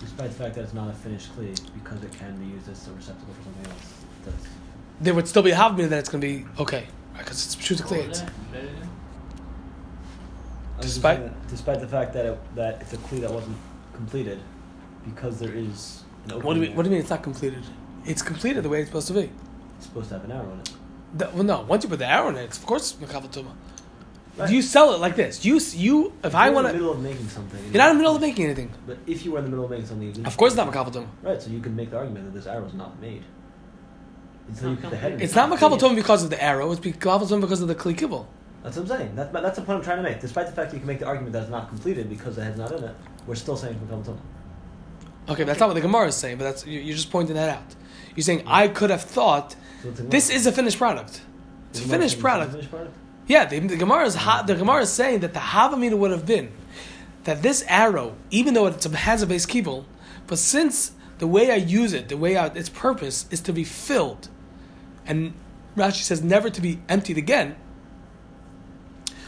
Despite 0.00 0.30
the 0.30 0.34
fact 0.36 0.54
that 0.56 0.62
it's 0.62 0.74
not 0.74 0.90
a 0.90 0.92
finished 0.92 1.32
cleat, 1.34 1.60
because 1.74 2.02
it 2.02 2.12
can 2.12 2.36
be 2.36 2.46
used 2.46 2.68
as 2.68 2.88
a 2.88 2.92
receptacle 2.92 3.32
for 3.34 3.42
something 3.44 3.66
else. 3.66 3.94
That's, 4.24 4.46
There 5.00 5.14
would 5.14 5.28
still 5.28 5.42
be 5.42 5.52
a 5.52 5.56
havmina 5.56 5.88
that 5.90 5.98
it's 6.00 6.08
going 6.08 6.20
to 6.20 6.26
be 6.26 6.44
okay, 6.58 6.86
because 7.16 7.44
it's 7.44 7.54
true 7.54 7.76
to 7.76 7.82
What 7.84 7.88
cleats. 7.88 8.20
that? 8.20 8.28
Say 8.28 8.34
that 8.52 8.58
again? 8.64 8.74
I 10.74 10.76
was 10.78 10.86
just 10.86 10.94
Despite- 10.96 11.18
saying 11.18 11.28
that 11.28 11.48
despite 11.48 11.80
the 11.80 11.88
fact 11.88 12.12
that 12.14 12.26
it, 12.26 12.54
that 12.56 12.80
it's 12.82 12.92
a 12.92 12.96
cleat 12.96 13.20
that 13.20 13.30
wasn't 13.30 13.56
completed, 13.94 14.40
because 15.04 15.38
there 15.38 15.52
is 15.54 16.02
an 16.28 16.40
What 16.42 16.54
do 16.54 16.60
you 16.60 16.66
mean? 16.68 16.76
What 16.76 16.82
do 16.82 16.88
you 16.88 16.92
mean 16.94 17.00
it's 17.00 17.10
not 17.10 17.22
completed? 17.22 17.62
It's 18.04 18.22
completed 18.22 18.64
the 18.64 18.68
way 18.68 18.80
it's 18.80 18.88
supposed 18.88 19.06
to 19.08 19.12
be. 19.14 19.30
It's 19.76 19.86
supposed 19.86 20.08
to 20.08 20.14
have 20.16 20.24
an 20.24 20.32
arrow 20.32 20.50
in 20.52 20.58
it. 20.60 20.72
The- 21.14 21.30
well, 21.34 21.44
no. 21.44 21.62
Once 21.62 21.84
you 21.84 21.90
put 21.90 21.98
the 21.98 22.06
arrow 22.06 22.28
in 22.28 22.36
it, 22.36 22.44
it's, 22.44 22.58
of 22.58 22.66
course, 22.66 22.92
it's 22.92 23.02
makabel 23.12 23.30
tuma. 23.30 23.52
Right. 24.36 24.50
You 24.50 24.62
sell 24.62 24.94
it 24.94 24.98
like 24.98 25.14
this. 25.14 25.44
You 25.44 25.60
you 25.74 26.12
if 26.24 26.34
I 26.34 26.46
you're 26.46 26.54
want 26.54 26.68
in 26.68 26.72
the 26.72 26.78
to, 26.78 26.84
middle 26.84 26.94
of 26.94 27.02
making 27.02 27.28
something, 27.28 27.62
you're 27.64 27.82
not 27.82 27.90
in 27.90 27.96
the 27.96 28.02
middle 28.02 28.16
of 28.16 28.22
making 28.22 28.44
anything. 28.46 28.70
But 28.86 28.98
if 29.06 29.24
you 29.26 29.32
were 29.32 29.38
in 29.40 29.44
the 29.44 29.50
middle 29.50 29.66
of 29.66 29.70
making 29.70 29.86
something, 29.86 30.26
Of 30.26 30.36
course, 30.38 30.52
it's 30.52 30.56
not 30.56 30.72
makabel 30.72 30.92
tuma. 30.92 31.06
Right, 31.22 31.40
so 31.42 31.50
you 31.50 31.60
can 31.60 31.76
make 31.76 31.90
the 31.90 31.98
argument 31.98 32.32
that 32.32 32.38
this 32.38 32.46
arrow 32.46 32.64
is 32.64 32.72
not 32.72 32.98
made. 33.00 33.24
Until 34.48 34.70
you 34.70 34.74
not 34.76 34.82
put 34.82 34.90
the 34.90 34.96
head 34.96 35.12
in. 35.12 35.20
It's 35.20 35.34
not 35.34 35.50
makabel 35.50 35.78
tuma 35.78 35.94
because 35.94 36.24
of 36.24 36.30
the 36.30 36.42
arrow. 36.42 36.72
It's 36.72 36.80
makabel 36.80 37.28
tuma 37.28 37.42
because 37.42 37.60
of 37.60 37.68
the 37.68 37.74
kli 37.74 37.96
kibble. 37.96 38.26
That's 38.62 38.76
what 38.76 38.90
I'm 38.90 38.98
saying. 38.98 39.16
That's, 39.16 39.32
that's 39.32 39.56
the 39.58 39.62
point 39.64 39.78
I'm 39.78 39.84
trying 39.84 39.96
to 39.98 40.02
make. 40.04 40.20
Despite 40.20 40.46
the 40.46 40.52
fact 40.52 40.70
that 40.70 40.76
you 40.76 40.80
can 40.80 40.86
make 40.86 41.00
the 41.00 41.06
argument 41.06 41.32
that 41.34 41.42
it's 41.42 41.50
not 41.50 41.68
completed 41.68 42.08
because 42.08 42.36
the 42.36 42.44
head's 42.44 42.58
not 42.58 42.72
in 42.72 42.84
it, 42.84 42.94
we're 43.26 43.34
still 43.34 43.56
saying 43.56 43.74
it's 43.74 43.92
Makabal 43.92 44.04
Tumah. 44.04 44.18
Okay, 45.28 45.44
that's 45.44 45.60
not 45.60 45.68
what 45.68 45.74
the 45.74 45.80
Gemara 45.80 46.08
is 46.08 46.16
saying, 46.16 46.38
but 46.38 46.44
that's 46.44 46.66
you- 46.66 46.80
you're 46.80 46.96
just 46.96 47.10
pointing 47.10 47.34
that 47.36 47.48
out. 47.48 47.74
You're 48.16 48.24
saying 48.24 48.42
I 48.46 48.68
could 48.68 48.90
have 48.90 49.02
thought 49.02 49.56
So 49.82 49.88
it's 49.88 50.00
a 50.00 50.02
this 50.04 50.30
is 50.30 50.46
a 50.46 50.52
finished 50.52 50.78
product. 50.78 51.20
It's 51.70 51.80
a 51.80 51.88
finished 51.88 52.18
product. 52.18 52.52
Finished 52.52 52.70
product. 52.70 52.94
Yeah, 53.26 53.44
the, 53.46 53.58
the 53.60 53.76
Gemara 53.76 54.04
is 54.06 54.16
ha, 54.16 54.42
the 54.42 54.54
Gemara 54.54 54.82
is 54.82 54.92
saying 54.92 55.20
that 55.20 55.32
the 55.32 55.40
Havamina 55.40 55.96
would 55.96 56.10
have 56.10 56.26
been 56.26 56.50
that 57.24 57.40
this 57.42 57.64
arrow, 57.68 58.14
even 58.30 58.52
though 58.54 58.66
it 58.66 58.82
has 58.84 59.22
a 59.22 59.26
base 59.26 59.46
kibble, 59.46 59.86
but 60.26 60.38
since 60.38 60.92
the 61.18 61.26
way 61.28 61.50
I 61.52 61.54
use 61.54 61.92
it, 61.92 62.08
the 62.08 62.16
way 62.16 62.36
I, 62.36 62.46
its 62.46 62.68
purpose 62.68 63.26
is 63.30 63.40
to 63.42 63.52
be 63.52 63.62
filled, 63.62 64.28
and 65.06 65.32
Rashi 65.76 66.02
says 66.02 66.20
never 66.22 66.50
to 66.50 66.60
be 66.60 66.80
emptied 66.88 67.16
again. 67.16 67.54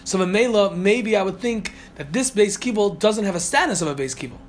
So 0.03 0.19
the 0.19 0.27
Mamela, 0.27 0.77
maybe 0.77 1.17
I 1.17 1.23
would 1.23 1.39
think 1.41 1.73
that 1.95 2.13
this 2.13 2.31
base 2.31 2.57
kibble 2.57 2.91
doesn't 2.91 3.25
have 3.25 3.35
a 3.37 3.41
status 3.41 3.81
of 3.81 3.89
a 3.89 3.95
base 3.95 4.15
kibble. 4.15 4.41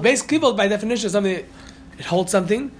Base 0.00 0.22
kibble, 0.22 0.54
by 0.54 0.68
definition, 0.68 1.06
is 1.06 1.12
something 1.12 1.34
that 1.34 1.44
it 1.98 2.04
holds 2.06 2.30
something, 2.32 2.70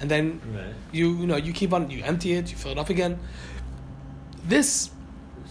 and 0.00 0.10
then 0.10 0.40
Right. 0.54 0.74
you 0.92 1.14
you 1.16 1.26
know 1.26 1.36
you 1.36 1.52
keep 1.52 1.72
on 1.72 1.90
you 1.90 2.02
empty 2.04 2.32
it, 2.34 2.50
you 2.50 2.56
fill 2.56 2.72
it 2.72 2.78
up 2.78 2.90
again. 2.90 3.18
This 4.46 4.90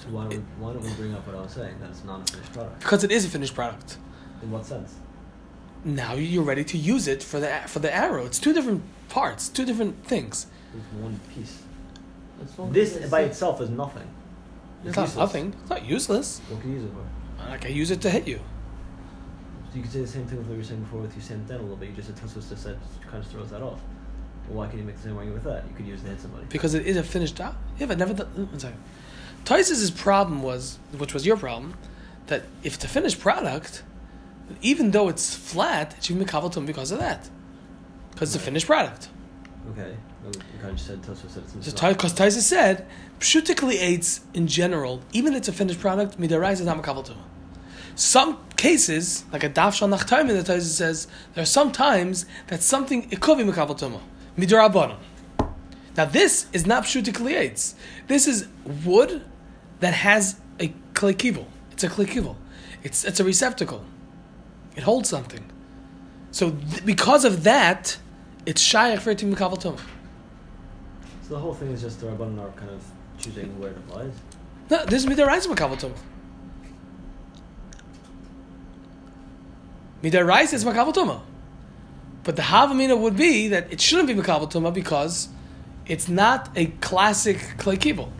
So 0.01 0.07
why 0.09 0.23
don't, 0.23 0.29
we, 0.31 0.37
why 0.59 0.73
don't 0.73 0.83
we 0.83 0.91
bring 0.93 1.13
up 1.13 1.27
what 1.27 1.35
I 1.35 1.41
was 1.41 1.51
saying? 1.51 1.75
That 1.81 1.89
it's 1.89 2.03
not 2.05 2.29
a 2.29 2.31
finished 2.33 2.53
product. 2.53 2.79
because 2.79 3.03
it 3.03 3.11
is 3.11 3.25
a 3.25 3.29
finished 3.29 3.53
product. 3.53 3.97
In 4.41 4.51
what 4.51 4.65
sense? 4.65 4.95
Now 5.83 6.13
you're 6.13 6.43
ready 6.43 6.63
to 6.63 6.77
use 6.77 7.07
it 7.07 7.21
for 7.23 7.39
the 7.39 7.49
for 7.67 7.79
the 7.79 7.93
arrow. 7.93 8.25
It's 8.25 8.39
two 8.39 8.53
different 8.53 8.81
parts, 9.09 9.49
two 9.49 9.65
different 9.65 10.05
things. 10.05 10.47
It's 10.75 11.01
one 11.03 11.19
piece. 11.35 11.63
As 12.43 12.57
long 12.57 12.71
This 12.71 12.95
it's 12.95 13.09
by 13.09 13.21
itself 13.21 13.59
is 13.61 13.69
nothing. 13.69 14.07
It's 14.85 14.95
not 14.95 15.07
useless. 15.07 15.17
nothing. 15.17 15.53
It's 15.61 15.69
not 15.69 15.85
useless. 15.85 16.39
What 16.49 16.61
can 16.61 16.69
you 16.71 16.75
use 16.79 16.85
it 16.85 16.93
for? 16.93 17.49
Like 17.49 17.65
I 17.65 17.69
use 17.69 17.91
it 17.91 18.01
to 18.01 18.09
hit 18.09 18.27
you. 18.27 18.39
So 19.71 19.75
you 19.75 19.83
could 19.83 19.91
say 19.91 20.01
the 20.01 20.07
same 20.07 20.25
thing 20.25 20.37
with 20.39 20.47
what 20.47 20.53
you 20.53 20.59
were 20.59 20.65
saying 20.65 20.81
before 20.81 21.01
with 21.01 21.15
you 21.15 21.21
saying 21.21 21.45
then 21.47 21.59
a 21.59 21.61
little 21.61 21.77
bit. 21.77 21.89
You 21.89 21.95
just 21.95 22.07
said 22.07 22.17
Tosfos 22.17 22.49
just 22.49 22.63
said 22.63 22.79
kind 23.09 23.23
of 23.23 23.29
throws 23.29 23.51
that 23.51 23.61
off. 23.61 23.79
Well, 24.47 24.57
why 24.59 24.65
can't 24.67 24.79
you 24.79 24.83
make 24.83 24.95
the 24.97 25.03
same 25.03 25.17
argument 25.17 25.43
with 25.43 25.53
that? 25.53 25.63
You 25.69 25.75
could 25.75 25.85
use 25.85 26.01
to 26.01 26.07
hit 26.07 26.19
somebody. 26.19 26.45
because 26.49 26.73
it 26.73 26.85
is 26.87 26.97
a 26.97 27.03
finished 27.03 27.35
job. 27.35 27.55
Yeah, 27.77 27.85
but 27.85 27.97
never. 27.99 28.13
Done, 28.13 28.27
one 28.49 28.59
second. 28.59 28.79
Tosfos's 29.45 29.91
problem 29.91 30.41
was, 30.41 30.79
which 30.97 31.13
was 31.13 31.25
your 31.25 31.37
problem, 31.37 31.75
that 32.27 32.43
if 32.63 32.75
it's 32.75 32.83
a 32.83 32.87
finished 32.87 33.19
product, 33.19 33.83
even 34.61 34.91
though 34.91 35.07
it's 35.07 35.35
flat, 35.35 35.95
it 35.97 36.03
should 36.03 36.17
be 36.17 36.25
mekavel 36.25 36.65
because 36.65 36.91
of 36.91 36.99
that, 36.99 37.29
because 38.11 38.33
it's 38.33 38.41
a 38.41 38.45
finished 38.45 38.65
product. 38.65 39.09
Okay. 39.71 39.95
Well, 40.23 40.33
You 40.33 40.59
kind 40.59 40.71
of 40.71 40.75
just 40.75 40.87
said 40.87 41.05
said 41.05 41.43
it's 41.43 41.53
Because 41.53 41.81
not. 41.81 41.97
Tosfos 41.99 42.41
said, 42.41 42.87
pshutikli 43.19 43.79
aids 43.79 44.21
in 44.33 44.47
general, 44.47 45.01
even 45.13 45.33
if 45.33 45.39
it's 45.39 45.47
a 45.47 45.53
finished 45.53 45.79
product, 45.79 46.19
midarais 46.19 46.53
is 46.53 46.61
not 46.61 46.83
to. 47.05 47.15
Some 47.99 48.37
cases, 48.55 49.25
like 49.33 49.43
a 49.43 49.49
daf 49.49 49.73
shal 49.73 49.89
nachtaim, 49.89 50.29
the 50.29 50.35
Tosfos 50.35 50.61
says, 50.61 51.07
there 51.33 51.41
are 51.41 51.45
some 51.45 51.73
times 51.73 52.25
that 52.47 52.63
something 52.63 53.11
it 53.11 53.19
could 53.19 53.37
be 53.37 53.43
mekavel 53.43 53.77
tuma, 53.77 53.99
midarabana. 54.37 54.95
Now 55.97 56.05
this 56.05 56.45
is 56.53 56.65
not 56.65 56.83
pshutikli 56.85 57.33
aids. 57.33 57.75
This 58.07 58.25
is 58.25 58.47
wood 58.85 59.25
that 59.81 59.93
has 59.93 60.39
a 60.61 60.73
klikibel. 60.93 61.45
It's 61.71 61.83
a 61.83 61.89
klikibel. 61.89 62.37
It's 62.83 63.03
it's 63.03 63.19
a 63.19 63.25
receptacle. 63.25 63.83
It 64.77 64.83
holds 64.83 65.09
something. 65.09 65.43
So 66.31 66.51
th- 66.51 66.85
because 66.85 67.25
of 67.25 67.43
that, 67.43 67.97
it's 68.45 68.65
shayach 68.65 68.99
for 68.99 69.09
it 69.09 69.17
to 69.17 69.25
be 69.25 69.35
mekavel 69.35 69.61
tuma. 69.61 69.79
So 71.23 71.31
the 71.31 71.39
whole 71.39 71.53
thing 71.53 71.71
is 71.71 71.81
just 71.81 71.99
the 71.99 72.07
Rabbanon 72.07 72.39
are 72.39 72.51
kind 72.51 72.71
of 72.71 72.81
choosing 73.17 73.59
where 73.59 73.71
it 73.71 73.77
applies. 73.77 74.13
No, 74.69 74.85
this 74.85 75.03
is 75.03 75.09
midaraisa 75.09 75.47
makabel 75.53 75.77
tuma. 75.77 75.97
Midaraisa 80.03 80.53
is 80.53 80.65
makabel 80.65 80.93
tuma. 80.93 81.21
But 82.23 82.35
the 82.35 82.41
havamina 82.43 82.97
would 82.99 83.15
be 83.15 83.47
that 83.49 83.71
it 83.71 83.81
shouldn't 83.81 84.07
be 84.07 84.13
makabel 84.13 84.51
tuma 84.51 84.73
because 84.73 85.29
it's 85.85 86.07
not 86.07 86.49
a 86.55 86.67
classic 86.81 87.55
clay 87.57 87.77
kibble. 87.77 88.11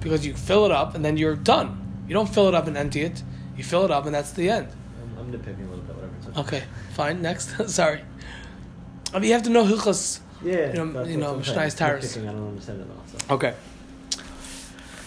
Because 0.00 0.24
you 0.26 0.34
fill 0.34 0.64
it 0.64 0.70
up 0.72 0.94
and 0.94 1.04
then 1.04 1.16
you're 1.16 1.36
done. 1.36 2.02
You 2.08 2.14
don't 2.14 2.28
fill 2.28 2.48
it 2.48 2.54
up 2.54 2.66
and 2.66 2.76
empty 2.76 3.02
it. 3.02 3.22
You 3.56 3.64
fill 3.64 3.84
it 3.84 3.90
up 3.90 4.06
and 4.06 4.14
that's 4.14 4.30
the 4.32 4.48
end. 4.48 4.68
I'm, 5.18 5.18
I'm 5.18 5.32
nitpicking 5.32 5.66
a 5.66 5.70
little 5.70 5.84
bit, 5.84 5.94
whatever. 5.96 6.12
It's 6.28 6.38
Okay, 6.38 6.62
fine. 6.94 7.20
Next, 7.20 7.68
sorry. 7.74 8.00
I 9.12 9.18
mean, 9.18 9.28
you 9.28 9.32
have 9.34 9.42
to 9.44 9.50
know 9.50 9.64
hilchas. 9.64 10.20
Yeah. 10.42 10.68
You 10.68 10.72
know- 10.84 10.92
that's 10.92 11.08
you 11.10 11.16
know, 11.16 11.34
I'm 11.34 11.44
saying. 11.44 11.56
Mishnah's 11.56 11.74
Taurus. 11.74 12.16
I 12.16 12.20
don't 12.22 12.48
understand 12.48 12.80
it 12.80 12.86
all. 12.90 13.04
So. 13.18 13.34
Okay. 13.34 13.54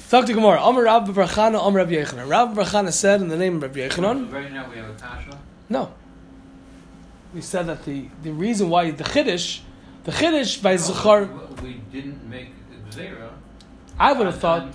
Talk 0.10 0.26
to 0.26 0.34
Gemara. 0.34 0.62
Amar 0.62 0.84
Rab 0.84 1.08
Brachana, 1.08 1.66
Amar 1.66 1.84
Rabbi 1.84 1.94
Yochanan. 1.94 2.28
Rab 2.30 2.54
Brachana 2.54 2.92
said 2.92 3.22
in 3.22 3.30
the 3.30 3.38
name 3.38 3.56
of 3.56 3.62
Rabbi 3.64 3.88
So 3.88 4.02
Yochanan, 4.02 4.32
right 4.32 4.52
now 4.52 4.70
we 4.70 4.76
have 4.78 4.90
a 4.90 4.94
kasha. 4.94 5.38
no. 5.70 5.94
We 7.34 7.42
said 7.42 7.68
that 7.68 7.86
the, 7.86 8.08
the 8.24 8.32
reason 8.32 8.70
why 8.70 8.92
the 8.92 9.04
chiddush, 9.04 9.62
the 10.04 10.12
chiddush 10.12 10.62
by 10.62 10.76
zachar, 10.76 11.30
We 11.62 11.74
didn't 11.92 12.28
make 12.30 12.50
Xera. 12.90 13.30
I 14.00 14.14
would 14.14 14.26
have 14.28 14.40
thought. 14.40 14.74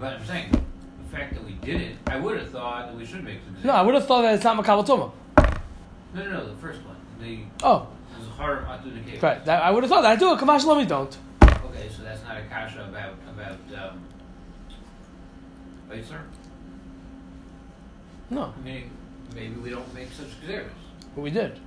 But 0.00 0.14
I'm 0.14 0.24
saying, 0.26 0.50
the 0.52 1.16
fact 1.16 1.34
that 1.34 1.44
we 1.44 1.52
did 1.52 1.80
it, 1.80 1.96
I 2.06 2.18
would 2.18 2.38
have 2.38 2.50
thought 2.50 2.86
that 2.88 2.96
we 2.96 3.04
should 3.04 3.24
make 3.24 3.38
Xera. 3.60 3.64
No, 3.64 3.72
I 3.72 3.82
would 3.82 3.94
have 3.94 4.06
thought 4.06 4.22
that 4.22 4.34
it's 4.34 4.44
not 4.44 4.56
makabel 4.62 4.86
tuma. 4.86 5.12
No, 6.14 6.24
no, 6.24 6.30
no, 6.30 6.46
the 6.48 6.56
first 6.56 6.80
one. 6.84 6.96
The 7.20 7.40
Oh, 7.62 7.88
Zahar 8.38 8.64
Atu 8.66 9.22
right. 9.22 9.44
That, 9.44 9.62
I 9.62 9.70
would 9.70 9.82
have 9.82 9.90
thought 9.90 10.02
that. 10.02 10.12
I 10.12 10.16
do 10.16 10.32
it. 10.32 10.38
Kamash 10.38 10.64
Lomi 10.64 10.86
don't. 10.86 11.16
Okay, 11.42 11.88
so 11.94 12.02
that's 12.02 12.22
not 12.24 12.36
a 12.38 12.42
kasha 12.42 12.84
about, 12.88 13.14
about, 13.28 13.90
um, 13.90 14.00
wait, 15.90 16.04
sir? 16.06 16.20
No, 18.30 18.54
I 18.56 18.64
mean, 18.64 18.90
maybe 19.34 19.54
we 19.56 19.70
don't 19.70 19.92
make 19.94 20.08
such 20.12 20.28
Xeras. 20.46 20.68
but 21.14 21.22
we 21.22 21.30
did. 21.30 21.58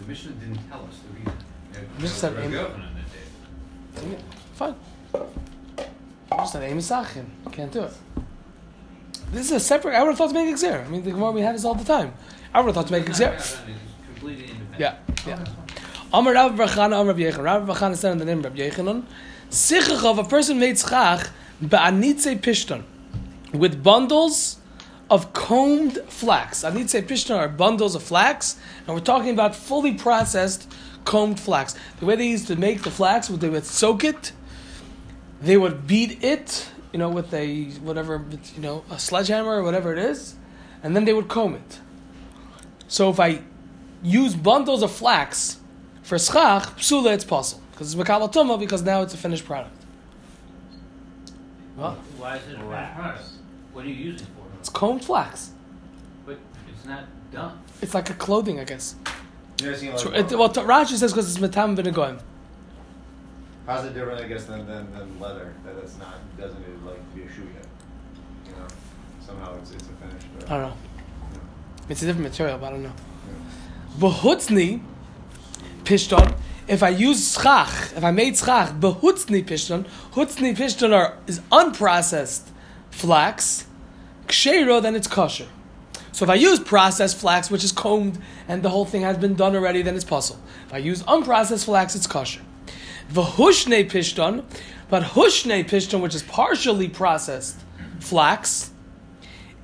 The 0.00 0.08
Mishnah 0.08 0.32
didn't 0.32 0.68
tell 0.68 0.80
us 0.80 0.98
the 1.06 1.18
reason. 1.18 1.32
It 1.74 2.00
Mishnah 2.00 2.08
said 2.08 2.36
was 2.36 2.44
aim- 2.44 2.52
Rabbi 2.52 2.68
Yochanan 2.68 2.94
that. 3.94 4.20
Fine. 4.54 4.74
Just 6.38 6.54
an 6.54 6.62
aim 6.62 6.78
Sachin. 6.78 7.24
Can't 7.52 7.72
do 7.72 7.82
it. 7.84 7.92
This 9.32 9.46
is 9.46 9.52
a 9.52 9.60
separate. 9.60 9.94
I 9.94 10.02
would 10.02 10.10
have 10.10 10.18
thought 10.18 10.28
to 10.28 10.34
make 10.34 10.54
exer. 10.54 10.84
I 10.84 10.88
mean, 10.88 11.02
the 11.02 11.10
Gemara 11.10 11.30
we 11.32 11.40
have 11.40 11.54
this 11.54 11.64
all 11.64 11.74
the 11.74 11.84
time. 11.84 12.12
I 12.54 12.60
would 12.60 12.66
have 12.66 12.74
thought 12.74 12.86
to 12.86 12.92
make 12.92 13.08
It's 13.08 13.18
not- 13.20 13.32
exer. 13.34 13.36
it's 13.36 13.56
completely 14.14 14.44
independent. 14.44 14.78
Yeah, 14.78 14.94
yeah. 15.26 15.44
Amar 16.12 16.34
Rav 16.34 16.52
Bachana, 16.52 17.00
Amar 17.00 17.06
Rav 17.06 17.16
Yechon. 17.16 17.42
Rav 17.44 17.66
Bachana 17.66 17.96
said 17.96 18.12
in 18.12 18.18
the 18.18 18.24
name 18.24 18.38
of 18.38 18.44
Rav 18.44 18.54
Yochanan, 18.54 19.02
Sichach 19.50 20.04
of 20.04 20.18
a 20.18 20.24
person 20.24 20.58
made 20.58 20.78
schach 20.78 21.28
ba'anitze 21.62 22.38
pishton 22.40 22.82
with 23.52 23.82
bundles 23.82 24.58
of 25.10 25.32
combed 25.32 25.98
flax. 26.08 26.64
I 26.64 26.72
need 26.72 26.84
to 26.84 26.88
say 26.88 27.02
pishton 27.02 27.36
are 27.36 27.48
bundles 27.48 27.94
of 27.94 28.02
flax, 28.02 28.58
and 28.86 28.94
we're 28.94 29.00
talking 29.00 29.30
about 29.30 29.54
fully 29.54 29.94
processed 29.94 30.70
combed 31.04 31.38
flax. 31.38 31.74
The 32.00 32.06
way 32.06 32.16
they 32.16 32.26
used 32.26 32.48
to 32.48 32.56
make 32.56 32.82
the 32.82 32.90
flax, 32.90 33.30
was 33.30 33.38
they 33.38 33.48
would 33.48 33.64
soak 33.64 34.04
it, 34.04 34.32
they 35.40 35.56
would 35.56 35.86
beat 35.86 36.24
it, 36.24 36.68
you 36.92 36.98
know, 36.98 37.08
with 37.08 37.32
a 37.32 37.66
whatever, 37.82 38.24
you 38.54 38.62
know, 38.62 38.84
a 38.90 38.98
sledgehammer 38.98 39.56
or 39.56 39.62
whatever 39.62 39.92
it 39.92 39.98
is, 39.98 40.34
and 40.82 40.96
then 40.96 41.04
they 41.04 41.12
would 41.12 41.28
comb 41.28 41.54
it. 41.54 41.80
So 42.88 43.10
if 43.10 43.20
I 43.20 43.42
use 44.02 44.34
bundles 44.34 44.82
of 44.82 44.90
flax 44.90 45.58
for 46.02 46.18
schach, 46.18 46.64
psula, 46.76 47.12
it's 47.12 47.24
possible. 47.24 47.62
Because 47.72 47.92
it's 47.92 48.02
makabel 48.02 48.58
because 48.58 48.82
now 48.82 49.02
it's 49.02 49.12
a 49.12 49.18
finished 49.18 49.44
product. 49.44 49.76
Well, 51.76 51.98
Why 52.16 52.36
is 52.36 52.42
it 52.48 52.54
a 52.54 52.58
finished 52.58 52.94
product? 52.94 53.24
What 53.72 53.84
are 53.84 53.88
you 53.88 53.94
using 53.94 54.26
it 54.26 54.32
for? 54.34 54.45
It's 54.66 54.74
combed 54.74 55.04
flax. 55.04 55.50
But 56.26 56.38
it's 56.68 56.84
not 56.84 57.04
done. 57.30 57.56
It's 57.80 57.94
like 57.94 58.10
a 58.10 58.14
clothing, 58.14 58.58
I 58.58 58.64
guess. 58.64 58.96
You 59.60 59.66
never 59.66 59.78
seen 59.78 59.90
like, 59.90 60.00
So 60.00 60.12
it, 60.12 60.30
well, 60.32 60.48
t- 60.48 60.60
Rashi 60.60 60.96
says 60.96 61.12
because 61.12 61.30
it's 61.30 61.38
metam 61.38 61.76
b'negoim. 61.76 62.18
how's 63.64 63.84
it 63.84 63.94
different, 63.94 64.20
I 64.20 64.26
guess, 64.26 64.44
than, 64.46 64.66
than, 64.66 64.92
than 64.92 65.20
leather? 65.20 65.54
That 65.64 65.76
it's 65.76 65.96
not 65.98 66.14
designated 66.36 66.82
like 66.84 66.96
to 66.96 67.16
be 67.16 67.22
a 67.22 67.28
shoe 67.32 67.48
yet. 67.54 67.66
You 68.46 68.52
know, 68.52 68.66
somehow 69.24 69.56
it's 69.58 69.70
it's 69.70 69.84
a 69.84 69.92
finished. 70.04 70.26
Uh, 70.50 70.54
I 70.54 70.58
don't 70.58 70.70
know. 70.70 70.76
It's 71.88 72.02
a 72.02 72.06
different 72.06 72.24
material, 72.28 72.58
but 72.58 72.66
I 72.66 72.70
don't 72.70 72.82
know. 72.82 72.92
Behutzni 73.98 74.82
pishton. 75.84 76.34
If 76.66 76.82
I 76.82 76.88
use 76.88 77.34
schach, 77.34 77.92
if 77.96 78.02
I 78.02 78.10
made 78.10 78.36
schach, 78.36 78.70
behutzni 78.80 79.44
pishton, 79.44 79.86
hutzni 80.14 80.56
pishton 80.56 80.92
are 80.92 81.18
is 81.28 81.38
unprocessed 81.52 82.48
flax. 82.90 83.66
Kshero, 84.26 84.82
then 84.82 84.94
it's 84.94 85.06
kosher. 85.06 85.46
So 86.12 86.24
if 86.24 86.30
I 86.30 86.34
use 86.34 86.58
processed 86.58 87.18
flax, 87.18 87.50
which 87.50 87.62
is 87.62 87.72
combed 87.72 88.18
and 88.48 88.62
the 88.62 88.70
whole 88.70 88.86
thing 88.86 89.02
has 89.02 89.18
been 89.18 89.34
done 89.34 89.54
already, 89.54 89.82
then 89.82 89.94
it's 89.94 90.04
puzzle. 90.04 90.38
If 90.66 90.72
I 90.74 90.78
use 90.78 91.02
unprocessed 91.02 91.66
flax, 91.66 91.94
it's 91.94 92.06
kosher. 92.06 92.40
V'hushne 93.12 93.88
pishton, 93.90 94.44
but 94.88 95.02
hushne 95.02 95.64
pishton, 95.64 96.00
which 96.00 96.14
is 96.14 96.22
partially 96.22 96.88
processed 96.88 97.60
flax, 98.00 98.70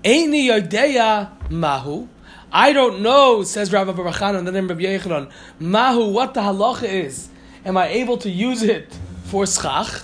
Eini 0.04 0.48
yodeya 0.48 1.30
mahu. 1.50 2.08
I 2.52 2.72
don't 2.72 3.00
know, 3.00 3.44
says 3.44 3.72
Rabbi 3.72 3.92
Barachan 3.92 4.38
in 4.38 4.44
the 4.44 4.52
name 4.52 4.70
of 4.70 4.78
Yochanan, 4.78 5.30
mahu, 5.58 6.10
what 6.10 6.34
the 6.34 6.40
halacha 6.40 6.82
is. 6.82 7.28
Am 7.64 7.76
I 7.76 7.88
able 7.88 8.18
to 8.18 8.28
use 8.28 8.62
it 8.62 8.94
for 9.24 9.46
schach? 9.46 10.02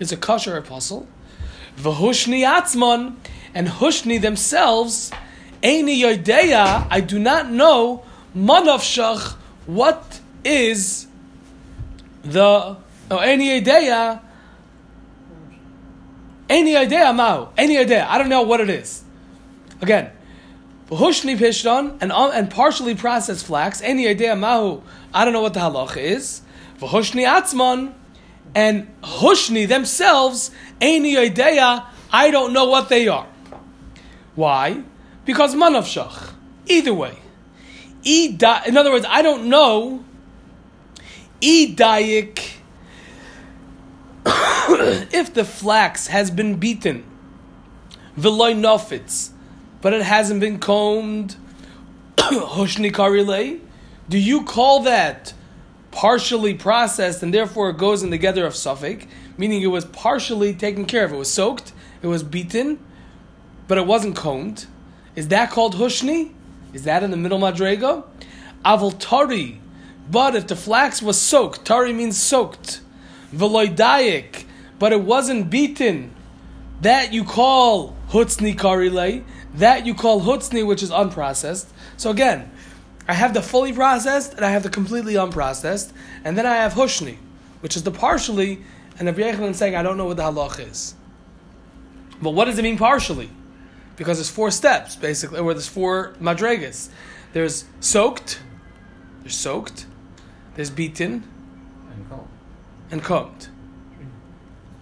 It's 0.00 0.10
a 0.10 0.16
kosher 0.16 0.56
apostle. 0.56 1.06
V'hushni 1.76 2.44
atzmon, 2.44 3.16
and 3.54 3.68
hushni 3.68 4.20
themselves, 4.20 5.10
eini 5.62 6.00
yodeya, 6.00 6.86
I 6.90 7.00
do 7.00 7.18
not 7.18 7.50
know, 7.50 8.04
manavshach, 8.36 9.34
what 9.66 10.20
is 10.44 11.06
the, 12.22 12.42
oh, 12.42 12.78
eini 13.10 13.60
yodeya, 13.60 14.20
eini 16.48 16.74
yodeya 16.74 17.14
mahu, 17.14 17.48
eini 17.56 17.84
yodeya, 17.84 18.06
I 18.06 18.18
don't 18.18 18.28
know 18.28 18.42
what 18.42 18.60
it 18.60 18.70
is. 18.70 19.02
Again, 19.80 20.10
Hushni 20.90 21.36
pishton 21.36 21.96
and 22.00 22.12
um, 22.12 22.30
and 22.34 22.50
partially 22.50 22.94
processed 22.94 23.46
flax. 23.46 23.80
Any 23.80 24.06
idea 24.06 24.36
mahu? 24.36 24.82
I 25.12 25.24
don't 25.24 25.32
know 25.32 25.40
what 25.40 25.54
the 25.54 25.60
halacha 25.60 25.96
is. 25.96 26.42
V'hushni 26.78 27.26
atzman 27.26 27.94
and 28.54 28.88
hushni 29.02 29.66
themselves. 29.66 30.50
Any 30.80 31.16
idea? 31.16 31.86
I 32.12 32.30
don't 32.30 32.52
know 32.52 32.66
what 32.66 32.90
they 32.90 33.08
are. 33.08 33.26
Why? 34.34 34.82
Because 35.24 35.54
manavshach. 35.54 36.32
Either 36.66 36.94
way, 36.94 37.18
in 38.04 38.76
other 38.76 38.90
words, 38.90 39.06
I 39.08 39.22
don't 39.22 39.48
know. 39.48 40.04
If 45.12 45.34
the 45.34 45.44
flax 45.44 46.06
has 46.08 46.30
been 46.30 46.58
beaten, 46.58 47.04
v'loy 48.18 48.54
nofitz 48.54 49.34
but 49.84 49.92
it 49.92 50.00
hasn't 50.00 50.40
been 50.40 50.58
combed. 50.58 51.36
Karile. 52.16 53.60
Do 54.08 54.16
you 54.16 54.44
call 54.44 54.80
that 54.84 55.34
partially 55.90 56.54
processed 56.54 57.22
and 57.22 57.34
therefore 57.34 57.68
it 57.68 57.76
goes 57.76 58.02
in 58.02 58.08
the 58.08 58.16
gather 58.16 58.46
of 58.46 58.56
suffix, 58.56 59.04
meaning 59.36 59.60
it 59.60 59.66
was 59.66 59.84
partially 59.84 60.54
taken 60.54 60.86
care 60.86 61.04
of? 61.04 61.12
It 61.12 61.18
was 61.18 61.30
soaked, 61.30 61.74
it 62.00 62.06
was 62.06 62.22
beaten, 62.22 62.78
but 63.68 63.78
it 63.78 63.86
wasn't 63.86 64.16
combed. 64.16 64.66
Is 65.16 65.28
that 65.28 65.50
called 65.50 65.76
hushni? 65.76 66.32
Is 66.72 66.84
that 66.84 67.02
in 67.02 67.10
the 67.10 67.16
middle 67.16 67.38
madrega? 67.38 68.04
Aval 68.64 68.96
tari. 68.98 69.60
But 70.10 70.34
if 70.34 70.46
the 70.46 70.56
flax 70.56 71.00
was 71.00 71.20
soaked, 71.20 71.64
tari 71.64 71.92
means 71.92 72.20
soaked. 72.20 72.80
Veloidayik, 73.32 74.44
but 74.78 74.92
it 74.92 75.00
wasn't 75.00 75.50
beaten. 75.50 76.14
That 76.80 77.12
you 77.12 77.24
call 77.24 77.96
hutzni 78.10 78.54
karile. 78.54 79.24
That 79.54 79.86
you 79.86 79.94
call 79.94 80.20
hutzni, 80.20 80.66
which 80.66 80.82
is 80.82 80.90
unprocessed. 80.90 81.66
So 81.96 82.10
again, 82.10 82.50
I 83.06 83.14
have 83.14 83.34
the 83.34 83.42
fully 83.42 83.72
processed 83.72 84.34
and 84.34 84.44
I 84.44 84.50
have 84.50 84.62
the 84.62 84.70
completely 84.70 85.14
unprocessed, 85.14 85.92
and 86.24 86.36
then 86.36 86.46
I 86.46 86.56
have 86.56 86.72
hushni, 86.72 87.16
which 87.60 87.76
is 87.76 87.82
the 87.82 87.90
partially. 87.90 88.62
And 88.98 89.08
Yechon 89.08 89.50
is 89.50 89.56
saying, 89.56 89.74
I 89.74 89.82
don't 89.82 89.96
know 89.96 90.06
what 90.06 90.16
the 90.16 90.22
halach 90.22 90.60
is. 90.70 90.94
But 92.22 92.30
what 92.30 92.44
does 92.46 92.58
it 92.58 92.62
mean 92.62 92.78
partially? 92.78 93.28
Because 93.96 94.18
there's 94.18 94.30
four 94.30 94.50
steps 94.50 94.96
basically, 94.96 95.40
where 95.40 95.54
there's 95.54 95.68
four 95.68 96.14
madregas. 96.20 96.88
There's 97.32 97.64
soaked, 97.80 98.40
there's 99.22 99.36
soaked, 99.36 99.86
there's 100.54 100.70
beaten, 100.70 101.24
And 101.92 102.08
comb. 102.10 102.28
and 102.90 103.02
combed. 103.02 103.48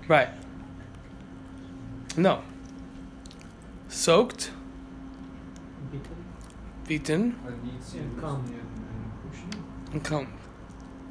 Right. 0.09 0.29
No. 2.17 2.43
Soaked, 3.89 4.51
beaten, 5.91 6.05
Beaten. 6.87 7.37
and 9.93 10.05
combed. 10.05 10.29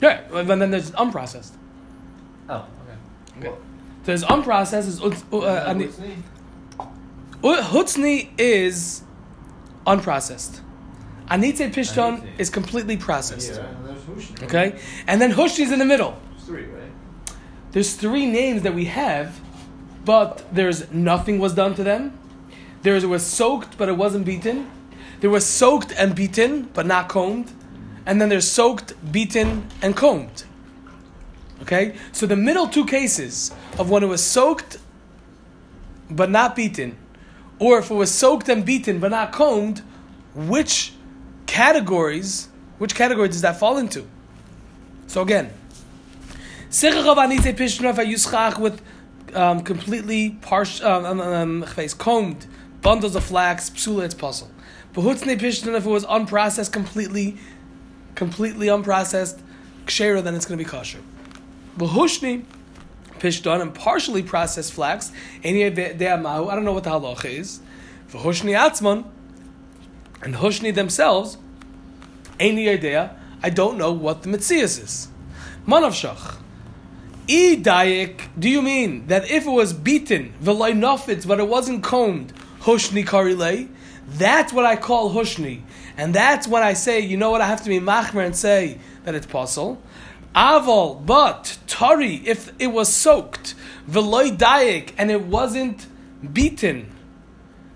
Yeah, 0.01 0.21
and 0.33 0.61
then 0.61 0.71
there's 0.71 0.91
unprocessed. 0.91 1.53
Oh, 2.49 2.65
okay. 3.37 3.47
okay. 3.49 3.57
There's 4.03 4.23
unprocessed. 4.23 4.87
Is 4.87 5.01
ut- 5.01 5.23
ani- 5.67 5.85
uh, 5.85 5.91
Hutzni 7.41 8.29
is 8.37 9.03
unprocessed. 9.85 10.61
Anitze 11.27 11.71
Pishton 11.73 12.21
Anitze. 12.21 12.39
is 12.39 12.49
completely 12.49 12.97
processed. 12.97 13.59
Yeah. 13.61 14.43
Okay? 14.43 14.79
And 15.07 15.21
then 15.21 15.31
Hushni 15.31 15.61
is 15.61 15.71
in 15.71 15.79
the 15.79 15.85
middle. 15.85 16.17
There's 16.29 16.43
three, 16.43 16.65
right? 16.65 16.91
There's 17.71 17.93
three 17.93 18.25
names 18.25 18.63
that 18.63 18.73
we 18.73 18.85
have, 18.85 19.39
but 20.03 20.43
there's 20.53 20.91
nothing 20.91 21.39
was 21.39 21.53
done 21.53 21.73
to 21.75 21.83
them. 21.83 22.17
There 22.81 23.07
was 23.07 23.25
soaked, 23.25 23.77
but 23.77 23.87
it 23.87 23.95
wasn't 23.95 24.25
beaten. 24.25 24.69
There 25.21 25.29
was 25.29 25.45
soaked 25.45 25.93
and 25.97 26.15
beaten, 26.15 26.63
but 26.73 26.85
not 26.85 27.07
combed. 27.07 27.51
And 28.05 28.19
then 28.19 28.29
there's 28.29 28.49
soaked, 28.49 28.93
beaten, 29.11 29.67
and 29.81 29.95
combed. 29.95 30.43
Okay? 31.61 31.95
So 32.11 32.25
the 32.25 32.35
middle 32.35 32.67
two 32.67 32.85
cases 32.85 33.51
of 33.77 33.89
when 33.89 34.03
it 34.03 34.07
was 34.07 34.23
soaked, 34.23 34.79
but 36.09 36.29
not 36.29 36.55
beaten, 36.55 36.97
or 37.61 37.77
if 37.77 37.91
it 37.91 37.93
was 37.93 38.11
soaked 38.11 38.49
and 38.49 38.65
beaten, 38.65 38.99
but 38.99 39.11
not 39.11 39.31
combed, 39.31 39.83
which 40.33 40.93
categories, 41.45 42.49
which 42.79 42.95
category 42.95 43.27
does 43.27 43.41
that 43.41 43.59
fall 43.59 43.77
into? 43.77 44.07
So 45.05 45.21
again, 45.21 45.53
with 48.57 48.81
um, 49.35 49.61
completely 49.61 50.31
partial, 50.41 50.87
um, 50.87 51.05
um, 51.05 51.63
um, 51.63 51.65
combed 51.99 52.47
bundles 52.81 53.15
of 53.15 53.23
flax, 53.23 53.69
psula, 53.69 54.05
it's 54.05 54.15
puzzle. 54.15 54.49
Behutzne 54.95 55.39
Pishnov, 55.39 55.75
if 55.75 55.85
it 55.85 55.89
was 55.89 56.03
unprocessed 56.05 56.71
completely, 56.71 57.37
completely 58.15 58.67
unprocessed, 58.67 59.39
kshera, 59.85 60.23
then 60.23 60.33
it's 60.33 60.47
going 60.47 60.57
to 60.57 60.65
be 60.65 60.67
kosher. 60.67 61.01
But 61.77 61.89
Behushni 61.89 62.43
Pishton 63.21 63.61
and 63.61 63.73
partially 63.73 64.23
processed 64.23 64.73
flax? 64.73 65.11
I 65.45 65.51
don't 65.51 66.63
know 66.65 66.73
what 66.73 66.83
the 66.83 66.89
halacha 66.89 67.29
is. 67.29 67.59
Behushni 68.11 68.57
Atzman, 68.57 69.05
and 70.23 70.35
Hushni 70.35 70.73
themselves, 70.73 71.37
any 72.39 72.67
idea, 72.67 73.15
I 73.43 73.49
don't 73.49 73.77
know 73.77 73.91
what 73.91 74.23
the 74.23 74.29
Metzias 74.29 74.81
is. 74.83 75.07
Manavshach. 75.67 76.37
E 77.27 77.55
dayik, 77.55 78.27
do 78.37 78.49
you 78.49 78.61
mean 78.61 79.05
that 79.07 79.29
if 79.29 79.45
it 79.45 79.49
was 79.49 79.73
beaten, 79.73 80.33
v'loy 80.41 81.27
but 81.27 81.39
it 81.39 81.47
wasn't 81.47 81.83
combed, 81.83 82.33
hushni 82.61 83.05
karilei? 83.05 83.69
That's 84.07 84.51
what 84.51 84.65
I 84.65 84.75
call 84.75 85.13
hushni. 85.13 85.61
And 85.95 86.13
that's 86.13 86.47
when 86.47 86.63
I 86.63 86.73
say, 86.73 86.99
you 86.99 87.17
know 87.17 87.29
what, 87.29 87.41
I 87.41 87.47
have 87.47 87.61
to 87.63 87.69
be 87.69 87.79
machmer 87.79 88.25
and 88.25 88.35
say 88.35 88.79
that 89.05 89.13
it's 89.15 89.27
possible. 89.27 89.81
Aval, 90.35 91.05
but, 91.05 91.57
tari, 91.67 92.15
if 92.25 92.53
it 92.59 92.67
was 92.67 92.93
soaked, 92.93 93.53
veloy 93.89 94.37
dayik, 94.37 94.93
and 94.97 95.11
it 95.11 95.21
wasn't 95.21 95.87
beaten, 96.33 96.95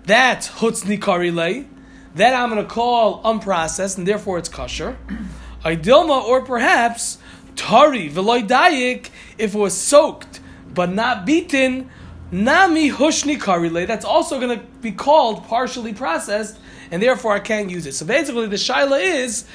that's 0.04 0.48
hutsni 0.48 0.98
karilei. 0.98 1.66
That 2.14 2.32
I'm 2.32 2.48
going 2.48 2.62
to 2.62 2.68
call 2.68 3.22
unprocessed, 3.24 3.98
and 3.98 4.08
therefore 4.08 4.38
it's 4.38 4.48
kosher. 4.48 4.96
Idilma, 5.64 6.24
or 6.24 6.42
perhaps, 6.42 7.18
tari, 7.56 8.08
veloy 8.08 8.46
dayik, 8.46 9.10
if 9.36 9.54
it 9.54 9.58
was 9.58 9.76
soaked 9.76 10.40
but 10.76 10.92
not 10.92 11.26
beaten, 11.26 11.90
nami 12.30 12.90
hushni 12.90 13.38
karile. 13.38 13.86
That's 13.86 14.04
also 14.04 14.38
going 14.38 14.58
to 14.58 14.64
be 14.80 14.92
called 14.92 15.44
partially 15.44 15.92
processed, 15.92 16.58
and 16.90 17.02
therefore 17.02 17.32
I 17.32 17.40
can't 17.40 17.70
use 17.70 17.86
it. 17.86 17.94
So 17.94 18.06
basically, 18.06 18.46
the 18.46 18.56
shaila 18.56 19.02
is 19.02 19.46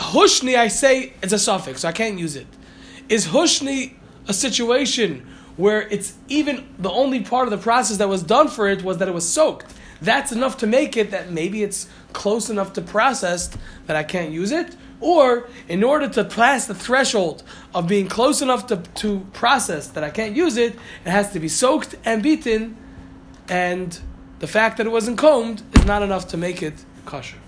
hushni. 0.00 0.56
I 0.56 0.68
say 0.68 1.12
it's 1.22 1.32
a 1.32 1.38
suffix, 1.38 1.82
so 1.82 1.88
I 1.88 1.92
can't 1.92 2.18
use 2.18 2.36
it. 2.36 2.46
Is 3.08 3.26
hushni 3.28 3.94
a 4.28 4.32
situation 4.32 5.26
where 5.56 5.82
it's 5.82 6.14
even 6.28 6.66
the 6.78 6.90
only 6.90 7.20
part 7.20 7.46
of 7.46 7.50
the 7.50 7.58
process 7.58 7.98
that 7.98 8.08
was 8.08 8.22
done 8.22 8.48
for 8.48 8.68
it 8.68 8.82
was 8.82 8.98
that 8.98 9.08
it 9.08 9.14
was 9.14 9.28
soaked? 9.28 9.72
That's 10.00 10.32
enough 10.32 10.56
to 10.58 10.66
make 10.66 10.96
it 10.96 11.10
that 11.10 11.30
maybe 11.30 11.62
it's 11.62 11.88
close 12.12 12.48
enough 12.48 12.72
to 12.74 12.82
processed 12.82 13.56
that 13.86 13.96
I 13.96 14.02
can't 14.02 14.32
use 14.32 14.50
it. 14.50 14.76
Or 15.00 15.48
in 15.68 15.82
order 15.82 16.08
to 16.08 16.24
pass 16.24 16.66
the 16.66 16.74
threshold 16.74 17.42
of 17.74 17.86
being 17.86 18.06
close 18.06 18.42
enough 18.42 18.66
to, 18.68 18.76
to 18.76 19.20
process 19.32 19.88
that 19.88 20.04
I 20.04 20.10
can't 20.10 20.36
use 20.36 20.56
it, 20.56 20.74
it 21.04 21.10
has 21.10 21.32
to 21.32 21.40
be 21.40 21.48
soaked 21.48 21.94
and 22.04 22.22
beaten, 22.22 22.76
and 23.48 23.98
the 24.38 24.46
fact 24.46 24.76
that 24.76 24.86
it 24.86 24.90
wasn't 24.90 25.18
combed 25.18 25.62
is 25.74 25.84
not 25.86 26.02
enough 26.02 26.28
to 26.28 26.36
make 26.36 26.62
it 26.62 26.74
kosher. 27.06 27.38